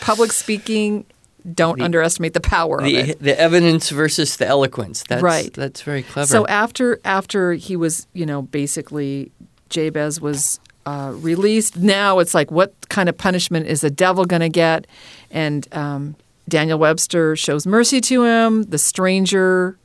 Public 0.00 0.30
speaking, 0.30 1.04
don't 1.54 1.80
underestimate 1.80 2.34
the 2.34 2.40
power 2.40 2.78
of 2.78 2.84
The, 2.84 2.96
it. 2.96 3.22
the 3.22 3.38
evidence 3.38 3.90
versus 3.90 4.36
the 4.36 4.46
eloquence. 4.46 5.04
That's, 5.08 5.22
Right. 5.22 5.52
That's 5.52 5.82
very 5.82 6.02
clever. 6.02 6.26
So 6.26 6.46
after 6.46 7.00
after 7.04 7.52
he 7.54 7.76
was, 7.76 8.06
you 8.12 8.26
know, 8.26 8.42
basically 8.42 9.30
Jabez 9.68 10.20
was 10.20 10.60
uh, 10.86 11.12
released. 11.16 11.76
Now 11.76 12.18
it's 12.18 12.34
like, 12.34 12.50
what 12.50 12.74
kind 12.88 13.08
of 13.08 13.16
punishment 13.18 13.66
is 13.66 13.82
the 13.82 13.90
devil 13.90 14.24
going 14.24 14.40
to 14.40 14.48
get? 14.48 14.86
And 15.30 15.68
um, 15.74 16.16
Daniel 16.48 16.78
Webster 16.78 17.36
shows 17.36 17.66
mercy 17.66 18.00
to 18.02 18.24
him. 18.24 18.62
The 18.64 18.78
stranger 18.78 19.78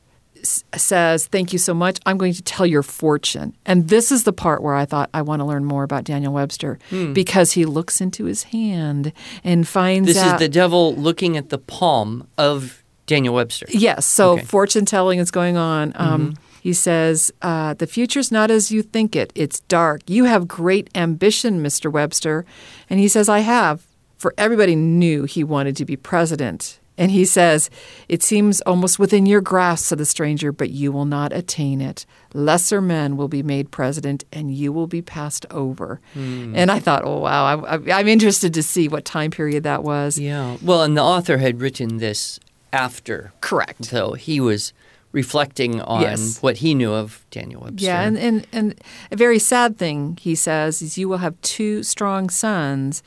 says, 0.74 1.26
Thank 1.26 1.52
you 1.52 1.58
so 1.58 1.74
much. 1.74 1.98
I'm 2.06 2.18
going 2.18 2.32
to 2.34 2.42
tell 2.42 2.66
your 2.66 2.82
fortune. 2.82 3.56
And 3.66 3.88
this 3.88 4.12
is 4.12 4.24
the 4.24 4.32
part 4.32 4.62
where 4.62 4.74
I 4.74 4.84
thought 4.84 5.10
I 5.14 5.22
want 5.22 5.40
to 5.40 5.44
learn 5.46 5.64
more 5.64 5.82
about 5.84 6.04
Daniel 6.04 6.32
Webster 6.32 6.78
because 7.12 7.52
he 7.52 7.64
looks 7.64 8.00
into 8.00 8.24
his 8.26 8.44
hand 8.44 9.12
and 9.42 9.66
finds 9.66 10.08
This 10.08 10.18
out. 10.18 10.34
is 10.34 10.38
the 10.40 10.48
devil 10.48 10.94
looking 10.96 11.36
at 11.36 11.48
the 11.50 11.58
palm 11.58 12.26
of 12.38 12.82
Daniel 13.06 13.34
Webster. 13.34 13.66
Yes. 13.68 14.06
So 14.06 14.32
Okay. 14.32 14.40
Mm-hmm. 14.42 14.48
fortune 14.48 14.84
telling 14.86 15.18
is 15.18 15.30
going 15.30 15.56
on. 15.56 15.92
Um, 15.96 16.34
He 16.62 16.72
says, 16.72 17.30
uh, 17.42 17.74
The 17.74 17.86
future's 17.86 18.32
not 18.32 18.50
as 18.50 18.70
you 18.70 18.82
think 18.82 19.14
it. 19.14 19.32
It's 19.34 19.60
dark. 19.60 20.00
You 20.08 20.24
have 20.24 20.48
great 20.48 20.88
ambition, 20.94 21.62
Mr. 21.62 21.92
Webster. 21.92 22.46
And 22.88 22.98
he 23.00 23.08
says, 23.08 23.28
I 23.28 23.40
have. 23.40 23.82
For 24.16 24.32
everybody 24.38 24.74
knew 24.74 25.24
he 25.24 25.44
wanted 25.44 25.76
to 25.76 25.84
be 25.84 25.96
president. 25.96 26.78
And 26.96 27.10
he 27.10 27.24
says, 27.24 27.70
It 28.08 28.22
seems 28.22 28.60
almost 28.62 28.98
within 29.00 29.26
your 29.26 29.40
grasp, 29.40 29.86
said 29.86 29.98
the 29.98 30.04
stranger, 30.04 30.52
but 30.52 30.70
you 30.70 30.92
will 30.92 31.04
not 31.06 31.32
attain 31.32 31.80
it. 31.80 32.06
Lesser 32.32 32.80
men 32.80 33.16
will 33.16 33.26
be 33.28 33.42
made 33.42 33.70
president, 33.72 34.24
and 34.32 34.54
you 34.54 34.72
will 34.72 34.86
be 34.86 35.02
passed 35.02 35.44
over. 35.50 36.00
Hmm. 36.12 36.54
And 36.54 36.70
I 36.70 36.78
thought, 36.78 37.02
oh, 37.04 37.18
wow, 37.18 37.64
I, 37.64 37.98
I'm 37.98 38.06
interested 38.08 38.54
to 38.54 38.62
see 38.62 38.86
what 38.88 39.04
time 39.04 39.30
period 39.32 39.64
that 39.64 39.82
was. 39.82 40.18
Yeah. 40.18 40.56
Well, 40.62 40.82
and 40.82 40.96
the 40.96 41.02
author 41.02 41.38
had 41.38 41.60
written 41.60 41.98
this 41.98 42.38
after. 42.72 43.32
Correct. 43.40 43.84
So 43.86 44.12
he 44.12 44.40
was 44.40 44.72
reflecting 45.12 45.80
on 45.80 46.02
Yes. 46.02 46.42
what 46.42 46.56
he 46.58 46.74
knew 46.74 46.92
of 46.92 47.24
Daniel 47.30 47.62
Webster. 47.62 47.86
Yeah, 47.86 48.02
and, 48.02 48.18
and, 48.18 48.46
and 48.52 48.74
a 49.12 49.16
very 49.16 49.38
sad 49.38 49.78
thing, 49.78 50.18
he 50.20 50.34
says, 50.34 50.82
is 50.82 50.98
you 50.98 51.08
will 51.08 51.18
have 51.18 51.40
two 51.40 51.82
strong 51.84 52.30
sons, 52.30 53.02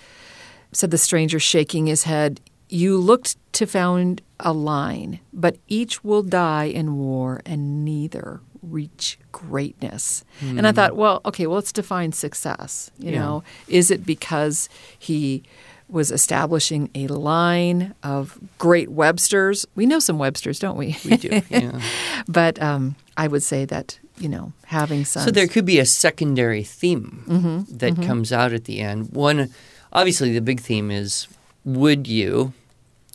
said 0.72 0.92
the 0.92 0.98
stranger, 0.98 1.40
shaking 1.40 1.88
his 1.88 2.04
head. 2.04 2.40
You 2.70 2.98
looked 2.98 3.36
to 3.58 3.66
found 3.66 4.22
a 4.40 4.54
line, 4.54 5.20
but 5.34 5.58
each 5.68 6.04
will 6.04 6.24
die 6.24 6.66
in 6.66 6.98
war, 6.98 7.42
and 7.46 7.84
neither 7.86 8.40
reach 8.62 9.18
greatness. 9.32 10.24
And 10.42 10.68
I 10.68 10.72
thought, 10.72 10.96
well, 10.96 11.22
okay, 11.26 11.48
well, 11.48 11.56
let's 11.56 11.72
define 11.72 12.12
success. 12.12 12.92
You 13.00 13.12
Yeah. 13.14 13.20
know, 13.20 13.44
is 13.68 13.92
it 13.92 14.06
because 14.06 14.68
he 14.98 15.44
was 15.90 16.12
establishing 16.12 16.90
a 16.94 17.08
line 17.08 17.94
of 18.04 18.38
great 18.58 18.90
Websters? 18.90 19.66
We 19.76 19.86
know 19.86 20.00
some 20.00 20.18
Websters, 20.20 20.60
don't 20.60 20.78
we? 20.78 20.98
we 21.06 21.18
do. 21.18 21.42
Yeah. 21.50 21.80
but 22.28 22.62
um, 22.62 22.96
I 23.16 23.28
would 23.28 23.44
say 23.44 23.66
that 23.66 23.98
you 24.20 24.28
know 24.30 24.52
having 24.66 25.06
sons. 25.06 25.26
So 25.26 25.32
there 25.32 25.48
could 25.48 25.66
be 25.66 25.80
a 25.80 25.86
secondary 25.86 26.64
theme 26.64 27.24
Mm-hmm. 27.28 27.78
that 27.78 27.96
comes 28.06 28.32
out 28.34 28.52
at 28.54 28.66
the 28.66 28.82
end. 28.82 29.14
One, 29.14 29.50
obviously, 29.94 30.34
the 30.34 30.42
big 30.42 30.60
theme 30.60 30.92
is: 30.92 31.28
Would 31.64 32.08
you 32.08 32.54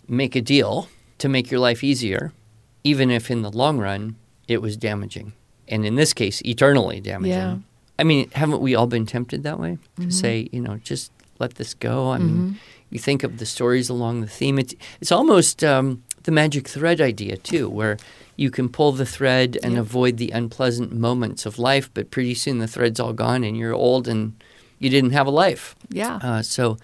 make 0.08 0.34
a 0.36 0.40
deal 0.40 0.88
to 1.18 1.28
make 1.28 1.50
your 1.50 1.60
life 1.60 1.84
easier, 1.84 2.32
even 2.84 3.10
if 3.10 3.30
in 3.30 3.42
the 3.42 3.50
long 3.50 3.78
run 3.78 4.16
it 4.48 4.60
was 4.62 4.76
damaging, 4.76 5.32
and 5.68 5.84
in 5.86 5.94
this 5.94 6.12
case, 6.12 6.42
eternally 6.44 7.00
damaging? 7.00 7.32
Yeah. 7.32 7.56
I 7.98 8.04
mean, 8.04 8.30
haven't 8.30 8.60
we 8.60 8.74
all 8.74 8.86
been 8.86 9.06
tempted 9.06 9.42
that 9.44 9.58
way 9.60 9.72
Mm-hmm. 9.98 10.04
to 10.08 10.10
say, 10.14 10.48
you 10.52 10.60
know, 10.60 10.78
just 10.82 11.12
let 11.38 11.54
this 11.54 11.74
go? 11.74 12.10
I 12.10 12.18
mean, 12.18 12.58
you 12.90 12.98
think 12.98 13.22
of 13.22 13.38
the 13.38 13.46
stories 13.46 13.88
along 13.88 14.20
the 14.20 14.26
theme. 14.26 14.58
It's 14.58 14.74
it's 15.00 15.12
almost 15.12 15.62
um, 15.62 16.02
the 16.24 16.32
magic 16.32 16.66
thread 16.68 17.00
idea 17.00 17.36
too, 17.36 17.68
where 17.68 17.96
you 18.36 18.50
can 18.50 18.68
pull 18.68 18.92
the 18.92 19.06
thread 19.06 19.58
and 19.62 19.74
Yep. 19.74 19.80
avoid 19.82 20.16
the 20.16 20.30
unpleasant 20.30 20.92
moments 20.92 21.46
of 21.46 21.58
life, 21.58 21.90
but 21.94 22.10
pretty 22.10 22.34
soon 22.34 22.58
the 22.58 22.66
thread's 22.66 22.98
all 22.98 23.12
gone 23.12 23.44
and 23.44 23.56
you're 23.56 23.74
old 23.74 24.08
and 24.08 24.32
you 24.78 24.90
didn't 24.90 25.12
have 25.12 25.26
a 25.28 25.30
life. 25.30 25.76
yeah. 25.90 26.16
Uh, 26.22 26.42
so 26.42 26.76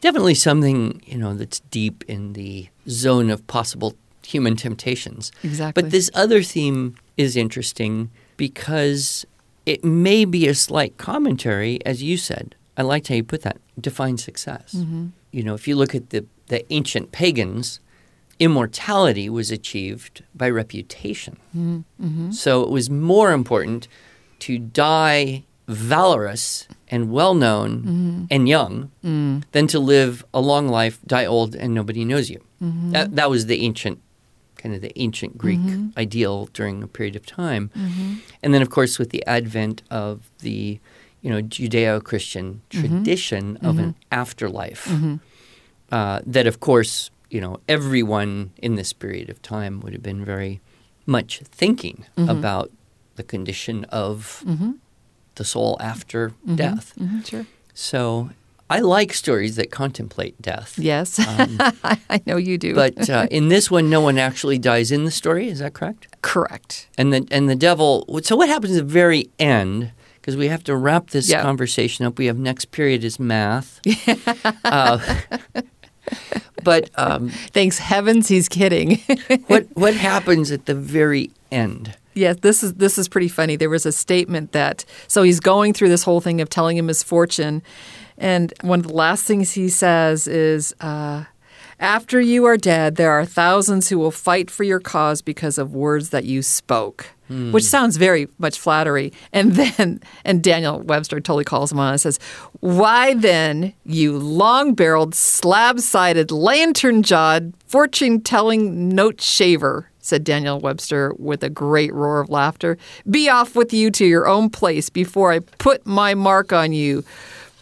definitely 0.00 0.34
something 0.34 1.02
you 1.06 1.18
know 1.18 1.34
that's 1.34 1.60
deep 1.60 2.04
in 2.08 2.32
the 2.34 2.68
zone 2.88 3.30
of 3.30 3.46
possible 3.46 3.94
human 4.26 4.56
temptations. 4.56 5.32
Exactly. 5.42 5.82
But 5.82 5.90
this 5.90 6.10
other 6.14 6.42
theme 6.42 6.96
is 7.16 7.36
interesting 7.36 8.10
because 8.36 9.24
it 9.64 9.84
may 9.84 10.24
be 10.24 10.46
a 10.46 10.54
slight 10.54 10.96
commentary, 10.98 11.84
as 11.86 12.02
you 12.02 12.16
said. 12.16 12.54
I 12.76 12.82
liked 12.82 13.08
how 13.08 13.14
you 13.14 13.24
put 13.24 13.42
that. 13.42 13.58
Define 13.80 14.18
success. 14.18 14.74
Mm-hmm. 14.76 15.08
You 15.32 15.42
know, 15.42 15.54
if 15.54 15.66
you 15.66 15.76
look 15.76 15.94
at 15.94 16.10
the, 16.10 16.26
the 16.48 16.70
ancient 16.72 17.12
pagans, 17.12 17.80
immortality 18.38 19.28
was 19.28 19.50
achieved 19.50 20.22
by 20.34 20.50
reputation. 20.50 21.38
Mm-hmm. 21.56 22.30
So 22.32 22.62
it 22.62 22.70
was 22.70 22.90
more 22.90 23.32
important 23.32 23.88
to 24.40 24.58
die 24.58 25.44
valorous 25.68 26.66
and 26.88 27.10
well 27.10 27.34
known 27.34 27.70
Mm-hmm. 27.82 28.24
and 28.30 28.48
young 28.48 28.90
Mm. 29.04 29.42
than 29.52 29.66
to 29.68 29.78
live 29.78 30.24
a 30.32 30.40
long 30.40 30.68
life, 30.68 30.98
die 31.06 31.26
old, 31.26 31.54
and 31.54 31.74
nobody 31.74 32.04
knows 32.04 32.30
you. 32.30 32.40
Mm-hmm. 32.62 32.92
That, 32.92 33.16
that 33.16 33.30
was 33.30 33.46
the 33.46 33.62
ancient, 33.62 33.98
kind 34.56 34.74
of 34.74 34.80
the 34.80 34.92
ancient 35.00 35.36
Greek 35.38 35.60
ideal 35.96 36.48
during 36.52 36.82
a 36.82 36.86
period 36.88 37.16
of 37.16 37.24
time. 37.26 37.70
Mm-hmm. 37.76 38.14
And 38.42 38.54
then, 38.54 38.62
of 38.62 38.70
course, 38.70 38.98
with 38.98 39.10
the 39.10 39.24
advent 39.26 39.82
of 39.90 40.30
the, 40.38 40.78
you 41.22 41.30
know, 41.30 41.42
Judeo-Christian 41.42 42.62
tradition 42.70 43.56
of 43.62 43.78
an 43.78 43.94
afterlife, 44.12 44.86
uh, 45.92 46.20
that, 46.26 46.46
of 46.46 46.58
course, 46.60 47.10
you 47.30 47.40
know, 47.40 47.58
everyone 47.68 48.50
in 48.58 48.76
this 48.76 48.92
period 48.92 49.28
of 49.30 49.42
time 49.42 49.80
would 49.80 49.92
have 49.92 50.02
been 50.02 50.24
very 50.24 50.60
much 51.06 51.40
thinking 51.40 52.04
about 52.16 52.70
the 53.16 53.22
condition 53.24 53.84
of 53.90 54.42
the 55.36 55.44
soul 55.44 55.76
after 55.80 56.32
death. 56.54 56.92
Mhm, 56.98 57.24
Sure. 57.26 57.46
So 57.74 58.30
I 58.68 58.80
like 58.80 59.12
stories 59.14 59.54
that 59.56 59.70
contemplate 59.70 60.40
death. 60.42 60.76
Yes, 60.78 61.18
I 62.10 62.20
know 62.26 62.36
you 62.36 62.58
do. 62.58 62.70
Um, 62.70 62.74
But 62.74 63.08
uh, 63.10 63.26
in 63.38 63.48
this 63.48 63.70
one, 63.70 63.88
no 63.88 64.00
one 64.00 64.18
actually 64.18 64.58
dies 64.58 64.90
in 64.90 65.04
the 65.04 65.10
story. 65.10 65.48
Is 65.48 65.58
that 65.60 65.72
correct? 65.74 66.08
correct. 66.22 66.88
And 66.98 67.12
the 67.12 67.26
and 67.30 67.48
the 67.48 67.54
devil. 67.54 68.04
So 68.24 68.34
what 68.36 68.48
happens 68.48 68.76
at 68.76 68.86
the 68.88 68.92
very 68.92 69.30
end? 69.38 69.92
Because 70.20 70.36
we 70.36 70.48
have 70.48 70.64
to 70.64 70.74
wrap 70.74 71.10
this 71.10 71.28
Yeah. 71.30 71.42
conversation 71.42 72.04
up. 72.06 72.18
We 72.18 72.26
have 72.26 72.36
next 72.38 72.72
period 72.72 73.04
is 73.04 73.20
math. 73.20 73.80
uh, 74.64 74.98
but 76.64 76.90
um, 76.96 77.28
Thanks 77.52 77.78
heavens, 77.78 78.26
he's 78.28 78.48
kidding. 78.48 78.98
what 79.46 79.66
what 79.74 79.94
happens 79.94 80.50
at 80.50 80.66
the 80.66 80.74
very 80.74 81.30
end? 81.52 81.94
Yes, 82.16 82.36
this 82.40 82.62
is 82.62 82.74
this 82.74 82.96
is 82.96 83.08
pretty 83.08 83.28
funny. 83.28 83.56
There 83.56 83.70
was 83.70 83.84
a 83.84 83.92
statement 83.92 84.52
that 84.52 84.84
so 85.06 85.22
he's 85.22 85.38
going 85.38 85.74
through 85.74 85.90
this 85.90 86.02
whole 86.02 86.22
thing 86.22 86.40
of 86.40 86.48
telling 86.48 86.76
him 86.76 86.88
his 86.88 87.02
fortune, 87.02 87.62
and 88.16 88.54
one 88.62 88.80
of 88.80 88.86
the 88.86 88.94
last 88.94 89.24
things 89.24 89.52
he 89.52 89.68
says 89.68 90.26
is, 90.26 90.74
uh, 90.80 91.24
"After 91.78 92.18
you 92.18 92.46
are 92.46 92.56
dead, 92.56 92.96
there 92.96 93.12
are 93.12 93.26
thousands 93.26 93.90
who 93.90 93.98
will 93.98 94.10
fight 94.10 94.50
for 94.50 94.64
your 94.64 94.80
cause 94.80 95.20
because 95.20 95.58
of 95.58 95.74
words 95.74 96.08
that 96.08 96.24
you 96.24 96.42
spoke." 96.42 97.10
Which 97.28 97.64
sounds 97.64 97.96
very 97.96 98.28
much 98.38 98.56
flattery. 98.56 99.12
And 99.32 99.56
then, 99.56 100.00
and 100.24 100.44
Daniel 100.44 100.78
Webster 100.80 101.18
totally 101.18 101.42
calls 101.42 101.72
him 101.72 101.80
on 101.80 101.90
and 101.90 102.00
says, 102.00 102.20
Why 102.60 103.14
then, 103.14 103.72
you 103.84 104.16
long 104.16 104.74
barreled, 104.74 105.12
slab 105.12 105.80
sided, 105.80 106.30
lantern 106.30 107.02
jawed, 107.02 107.52
fortune 107.66 108.20
telling 108.20 108.90
note 108.90 109.20
shaver, 109.20 109.90
said 110.06 110.24
Daniel 110.24 110.60
Webster 110.60 111.12
with 111.18 111.42
a 111.42 111.50
great 111.50 111.92
roar 111.92 112.20
of 112.20 112.30
laughter. 112.30 112.78
Be 113.10 113.28
off 113.28 113.56
with 113.56 113.72
you 113.72 113.90
to 113.92 114.06
your 114.06 114.26
own 114.26 114.50
place 114.50 114.88
before 114.88 115.32
I 115.32 115.40
put 115.40 115.86
my 115.86 116.14
mark 116.14 116.52
on 116.52 116.72
you. 116.72 117.02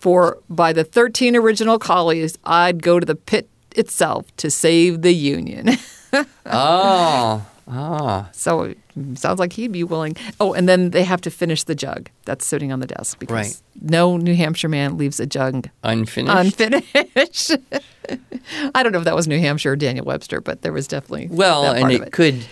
For 0.01 0.39
by 0.51 0.75
the 0.75 0.85
13 0.85 1.35
original 1.35 1.79
collies, 1.79 2.37
I'd 2.45 2.83
go 2.83 3.01
to 3.01 3.07
the 3.07 3.15
pit 3.15 3.49
itself 3.75 4.27
to 4.37 4.51
save 4.51 5.03
the 5.03 5.15
Union. 5.15 5.71
Oh, 6.47 7.45
ah, 7.69 8.29
so 8.33 8.63
it 8.63 8.79
sounds 9.15 9.39
like 9.39 9.53
he'd 9.55 9.73
be 9.73 9.85
willing. 9.85 10.17
Oh, 10.41 10.53
and 10.53 10.69
then 10.69 10.91
they 10.91 11.03
have 11.05 11.21
to 11.23 11.31
finish 11.31 11.65
the 11.65 11.75
jug 11.75 12.11
that's 12.25 12.45
sitting 12.47 12.73
on 12.73 12.81
the 12.81 12.87
desk 12.87 13.19
because 13.19 13.33
Right. 13.35 13.63
no 13.91 14.17
New 14.17 14.35
Hampshire 14.35 14.69
man 14.69 14.97
leaves 14.97 15.19
a 15.21 15.27
jug 15.27 15.69
unfinished. 15.83 16.61
unfinished. 16.61 17.53
I 18.75 18.83
don't 18.83 18.93
know 18.93 18.99
if 18.99 19.05
that 19.05 19.15
was 19.15 19.27
New 19.27 19.39
Hampshire 19.39 19.73
or 19.73 19.77
Daniel 19.77 20.05
Webster, 20.05 20.41
but 20.41 20.63
there 20.63 20.73
was 20.73 20.87
definitely 20.87 21.29
Well, 21.31 21.65
and 21.73 21.91
it, 21.91 22.03
it. 22.03 22.13
could 22.13 22.45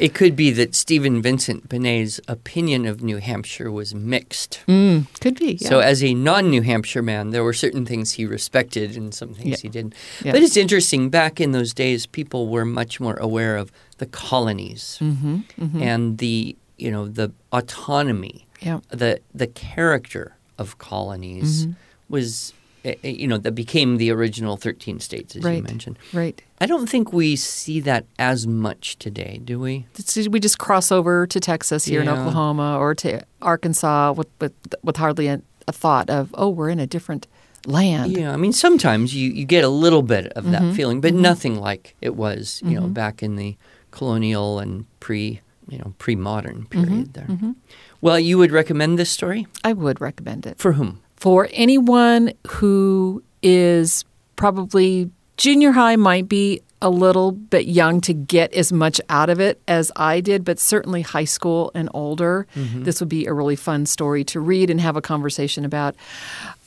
it 0.00 0.14
could 0.14 0.36
be 0.36 0.50
that 0.52 0.74
Stephen 0.74 1.22
Vincent 1.22 1.68
Benet's 1.68 2.20
opinion 2.28 2.86
of 2.86 3.02
New 3.02 3.16
Hampshire 3.18 3.70
was 3.70 3.94
mixed. 3.94 4.60
Mm, 4.68 5.06
could 5.20 5.38
be. 5.38 5.58
Yeah. 5.60 5.68
So, 5.68 5.80
as 5.80 6.02
a 6.04 6.14
non-New 6.14 6.62
Hampshire 6.62 7.02
man, 7.02 7.30
there 7.30 7.42
were 7.44 7.52
certain 7.52 7.84
things 7.86 8.12
he 8.12 8.26
respected 8.26 8.96
and 8.96 9.14
some 9.14 9.34
things 9.34 9.48
Yeah. 9.50 9.56
he 9.62 9.68
didn't. 9.68 9.94
Yeah. 10.24 10.32
But 10.32 10.42
it's 10.42 10.56
interesting. 10.56 11.10
Back 11.10 11.40
in 11.40 11.52
those 11.52 11.72
days, 11.74 12.06
people 12.06 12.48
were 12.48 12.64
much 12.64 13.00
more 13.00 13.16
aware 13.16 13.56
of 13.56 13.70
the 13.98 14.06
colonies 14.06 14.98
Mm-hmm, 15.00 15.80
and 15.82 16.18
the 16.18 16.56
you 16.78 16.90
know 16.90 17.08
the 17.08 17.32
autonomy, 17.52 18.46
yeah. 18.60 18.80
the 18.90 19.20
the 19.34 19.46
character 19.46 20.36
of 20.58 20.76
colonies 20.78 21.66
Mm-hmm. 21.66 21.72
was 22.14 22.52
Eh, 22.86 22.94
eh, 23.02 23.08
you 23.08 23.26
know 23.26 23.36
that 23.36 23.52
became 23.52 23.96
the 23.96 24.12
original 24.12 24.56
thirteen 24.56 25.00
states, 25.00 25.34
as 25.34 25.42
you 25.42 25.62
mentioned. 25.62 25.98
Right. 26.12 26.40
I 26.60 26.66
don't 26.66 26.88
think 26.88 27.12
we 27.12 27.34
see 27.34 27.80
that 27.80 28.06
as 28.16 28.46
much 28.46 28.96
today, 28.98 29.40
do 29.44 29.58
we? 29.58 29.86
We 30.30 30.38
just 30.38 30.58
cross 30.58 30.92
over 30.92 31.26
to 31.26 31.40
Texas 31.40 31.84
here 31.84 32.00
in 32.00 32.08
Oklahoma 32.08 32.78
or 32.78 32.94
to 32.96 33.22
Arkansas 33.42 34.12
with 34.12 34.28
with, 34.40 34.52
with 34.84 34.96
hardly 34.98 35.26
a, 35.26 35.42
a 35.66 35.72
thought 35.72 36.08
of 36.08 36.32
oh 36.34 36.48
we're 36.48 36.68
in 36.68 36.78
a 36.78 36.86
different 36.86 37.26
land. 37.66 38.12
Yeah, 38.12 38.32
I 38.32 38.36
mean, 38.36 38.52
sometimes 38.52 39.12
you, 39.12 39.32
you 39.32 39.44
get 39.44 39.64
a 39.64 39.68
little 39.68 40.02
bit 40.02 40.26
of 40.34 40.48
that 40.52 40.62
Mm-hmm. 40.62 40.72
feeling, 40.74 41.00
but 41.00 41.12
mm-hmm. 41.12 41.22
nothing 41.22 41.56
like 41.60 41.96
it 42.00 42.14
was, 42.14 42.62
you 42.64 42.76
know, 42.76 42.82
mm-hmm. 42.82 42.92
back 42.92 43.20
in 43.20 43.34
the 43.34 43.56
colonial 43.90 44.60
and 44.60 44.86
pre 45.00 45.40
you 45.68 45.78
know, 45.78 45.92
pre-modern 45.98 46.66
mm-hmm, 46.70 46.84
period 46.84 47.14
there. 47.14 47.54
Well, 48.00 48.20
you 48.20 48.38
would 48.38 48.52
recommend 48.52 49.00
this 49.00 49.10
story 49.10 49.48
I 49.64 49.72
would 49.72 50.00
recommend 50.00 50.46
it 50.46 50.58
for 50.58 50.74
whom? 50.74 51.00
For 51.16 51.48
anyone 51.52 52.32
who 52.46 53.22
is 53.42 54.04
probably 54.36 55.10
junior 55.36 55.72
high 55.72 55.96
might 55.96 56.28
be 56.28 56.60
a 56.82 56.90
little 56.90 57.32
bit 57.32 57.66
young 57.66 58.02
to 58.02 58.12
get 58.12 58.52
as 58.52 58.70
much 58.70 59.00
out 59.08 59.30
of 59.30 59.40
it 59.40 59.60
as 59.66 59.90
I 59.96 60.20
did, 60.20 60.44
but 60.44 60.58
certainly 60.58 61.00
high 61.00 61.24
school 61.24 61.70
and 61.74 61.88
older. 61.94 62.46
This 62.54 63.00
would 63.00 63.08
be 63.08 63.24
a 63.24 63.32
really 63.32 63.56
fun 63.56 63.86
story 63.86 64.24
to 64.24 64.40
read 64.40 64.68
and 64.68 64.78
have 64.82 64.94
a 64.94 65.00
conversation 65.00 65.64
about. 65.64 65.96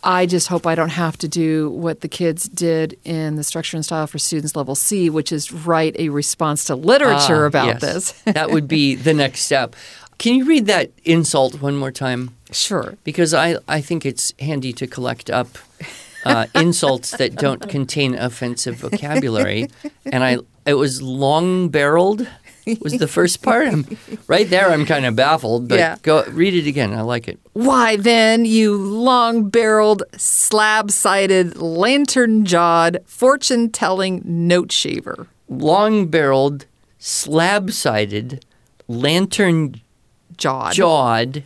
I 0.04 0.26
just 0.26 0.48
hope 0.48 0.66
I 0.66 0.74
don't 0.74 0.90
have 0.90 1.16
to 1.20 1.28
do 1.28 1.70
what 1.72 2.02
the 2.02 2.08
kids 2.08 2.50
did 2.50 2.98
in 3.04 3.36
the 3.36 3.44
structure 3.44 3.78
and 3.78 3.86
style 3.86 4.08
for 4.08 4.18
students 4.18 4.56
level 4.56 4.74
C, 4.74 5.10
which 5.12 5.32
is 5.32 5.52
write 5.52 5.96
a 6.00 6.10
response 6.10 6.64
to 6.66 6.76
literature 6.76 7.44
Ah, 7.44 7.48
about 7.48 7.68
yes. 7.68 7.82
this. 7.82 8.12
that 8.24 8.50
would 8.50 8.68
be 8.68 8.96
the 8.96 9.14
next 9.14 9.42
step. 9.42 9.76
Can 10.18 10.36
you 10.36 10.46
read 10.46 10.66
that 10.66 10.90
insult 11.06 11.62
one 11.62 11.76
more 11.78 11.92
time? 11.92 12.36
Sure. 12.52 12.96
Because 13.04 13.34
I, 13.34 13.58
I 13.68 13.82
think 13.82 14.06
it's 14.06 14.34
handy 14.40 14.74
to 14.74 14.88
collect 14.88 15.30
up 15.30 15.58
uh, 16.26 16.48
insults 16.56 17.12
that 17.18 17.36
don't 17.36 17.68
contain 17.70 18.16
offensive 18.16 18.76
vocabulary. 18.78 19.68
And 20.06 20.24
I 20.24 20.38
it 20.66 20.74
was 20.76 21.02
long 21.02 21.70
barreled 21.70 22.28
was 22.82 22.98
the 23.00 23.08
first 23.08 23.42
part. 23.42 23.68
I'm, 23.68 23.98
right 24.28 24.48
there, 24.48 24.70
I'm 24.70 24.86
kind 24.86 25.06
of 25.06 25.16
baffled. 25.16 25.68
But 25.68 25.80
Yeah. 25.80 25.96
go 26.04 26.24
read 26.30 26.54
it 26.54 26.68
again. 26.68 26.94
I 26.94 27.02
like 27.02 27.28
it. 27.28 27.40
Why 27.54 27.96
then, 27.96 28.46
you 28.46 28.76
long 28.78 29.50
barreled, 29.50 30.04
slab 30.18 30.92
sided, 30.92 31.58
lantern 31.58 32.46
jawed, 32.46 33.00
fortune 33.08 33.72
telling 33.72 34.22
note 34.24 34.72
shaver? 34.72 35.28
Long 35.48 36.08
barreled, 36.08 36.68
slab 37.00 37.72
sided, 37.72 38.46
lantern 38.88 39.82
Jawed. 40.38 40.74
jawed, 40.74 41.44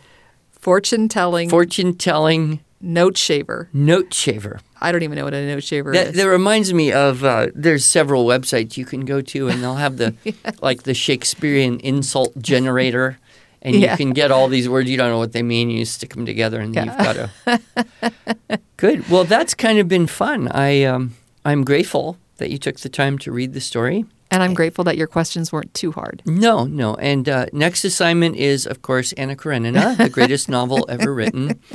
Fortune 0.64 1.08
telling 1.10 1.50
fortune 1.50 1.94
telling 1.94 2.60
note 2.80 3.18
shaver. 3.18 3.68
note 3.74 4.14
shaver. 4.14 4.60
I 4.80 4.92
don't 4.92 5.02
even 5.02 5.16
know 5.18 5.24
what 5.24 5.34
a 5.34 5.46
note 5.46 5.62
shaver 5.62 5.92
That, 5.92 6.08
is. 6.08 6.14
that 6.16 6.24
reminds 6.28 6.72
me 6.72 6.90
of 6.90 7.22
uh, 7.22 7.48
there's 7.54 7.84
several 7.84 8.24
websites 8.24 8.78
you 8.78 8.86
can 8.86 9.04
go 9.04 9.20
to, 9.20 9.48
and 9.48 9.62
they'll 9.62 9.74
have 9.74 9.98
the 9.98 10.14
like 10.62 10.84
the 10.84 10.94
Shakespearean 10.94 11.80
insult 11.80 12.32
generator, 12.40 13.18
and 13.60 13.76
Yeah. 13.76 13.90
you 13.92 13.96
can 13.98 14.12
get 14.14 14.30
all 14.30 14.48
these 14.48 14.66
words 14.66 14.88
you 14.88 14.96
don't 14.96 15.10
know 15.10 15.18
what 15.18 15.32
they 15.32 15.42
mean. 15.42 15.68
You 15.68 15.84
stick 15.84 16.14
them 16.14 16.24
together, 16.24 16.60
and 16.60 16.74
you've 16.74 16.86
got 16.96 17.16
a 17.18 17.30
good. 18.78 19.06
Well, 19.10 19.24
that's 19.24 19.54
kind 19.54 19.78
of 19.78 19.86
been 19.86 20.06
fun. 20.06 20.48
I 20.48 20.84
um, 20.84 21.14
I'm 21.44 21.62
grateful 21.64 22.16
that 22.38 22.50
you 22.50 22.56
took 22.58 22.80
the 22.80 22.88
time 22.88 23.18
to 23.18 23.30
read 23.32 23.52
the 23.52 23.60
story. 23.60 24.06
And 24.34 24.42
I'm 24.42 24.52
grateful 24.54 24.84
that 24.84 24.96
your 24.96 25.06
questions 25.06 25.52
weren't 25.52 25.72
too 25.74 25.92
hard. 25.92 26.22
No, 26.26 26.64
no. 26.64 26.96
And 26.96 27.28
uh, 27.28 27.46
next 27.52 27.84
assignment 27.84 28.36
is, 28.36 28.66
of 28.66 28.82
course, 28.82 29.12
Anna 29.12 29.36
Karenina, 29.36 29.94
the 29.96 30.08
greatest 30.08 30.48
novel 30.48 30.84
ever 30.88 31.14
written. 31.14 31.60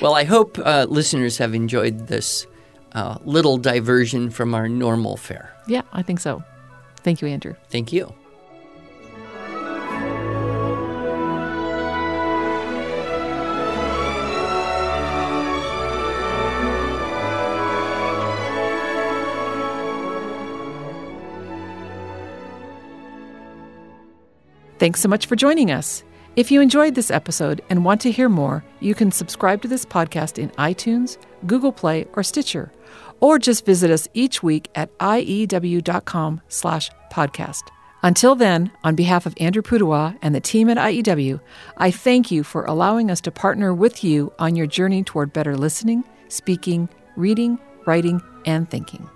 Well, 0.00 0.14
I 0.14 0.24
hope 0.24 0.58
uh, 0.58 0.86
listeners 0.88 1.38
have 1.38 1.54
enjoyed 1.54 2.06
this 2.08 2.46
uh, 2.92 3.16
little 3.24 3.56
diversion 3.56 4.30
from 4.30 4.54
our 4.54 4.68
normal 4.68 5.16
fare. 5.16 5.54
Yeah, 5.66 5.82
I 5.92 6.02
think 6.02 6.20
so. 6.20 6.44
Thank 7.02 7.22
you, 7.22 7.28
Andrew. 7.28 7.54
Thank 7.70 7.92
you. 7.92 8.12
Thanks 24.78 25.00
so 25.00 25.08
much 25.08 25.26
for 25.26 25.36
joining 25.36 25.70
us. 25.70 26.04
If 26.36 26.50
you 26.50 26.60
enjoyed 26.60 26.94
this 26.94 27.10
episode 27.10 27.62
and 27.70 27.84
want 27.84 28.02
to 28.02 28.12
hear 28.12 28.28
more, 28.28 28.62
you 28.80 28.94
can 28.94 29.10
subscribe 29.10 29.62
to 29.62 29.68
this 29.68 29.86
podcast 29.86 30.38
in 30.38 30.50
iTunes, 30.50 31.16
Google 31.46 31.72
Play, 31.72 32.06
or 32.12 32.22
Stitcher, 32.22 32.70
or 33.20 33.38
just 33.38 33.64
visit 33.64 33.90
us 33.90 34.06
each 34.12 34.42
week 34.42 34.68
at 34.74 34.96
iew.com 34.98 36.42
slash 36.48 36.90
podcast. 37.10 37.62
Until 38.02 38.34
then, 38.34 38.70
on 38.84 38.94
behalf 38.94 39.24
of 39.24 39.34
Andrew 39.40 39.62
Pudewa 39.62 40.18
and 40.20 40.34
the 40.34 40.40
team 40.40 40.68
at 40.68 40.76
IEW, 40.76 41.40
I 41.78 41.90
thank 41.90 42.30
you 42.30 42.44
for 42.44 42.64
allowing 42.66 43.10
us 43.10 43.22
to 43.22 43.30
partner 43.30 43.72
with 43.72 44.04
you 44.04 44.30
on 44.38 44.56
your 44.56 44.66
journey 44.66 45.02
toward 45.02 45.32
better 45.32 45.56
listening, 45.56 46.04
speaking, 46.28 46.90
reading, 47.16 47.58
writing, 47.86 48.20
and 48.44 48.70
thinking. 48.70 49.08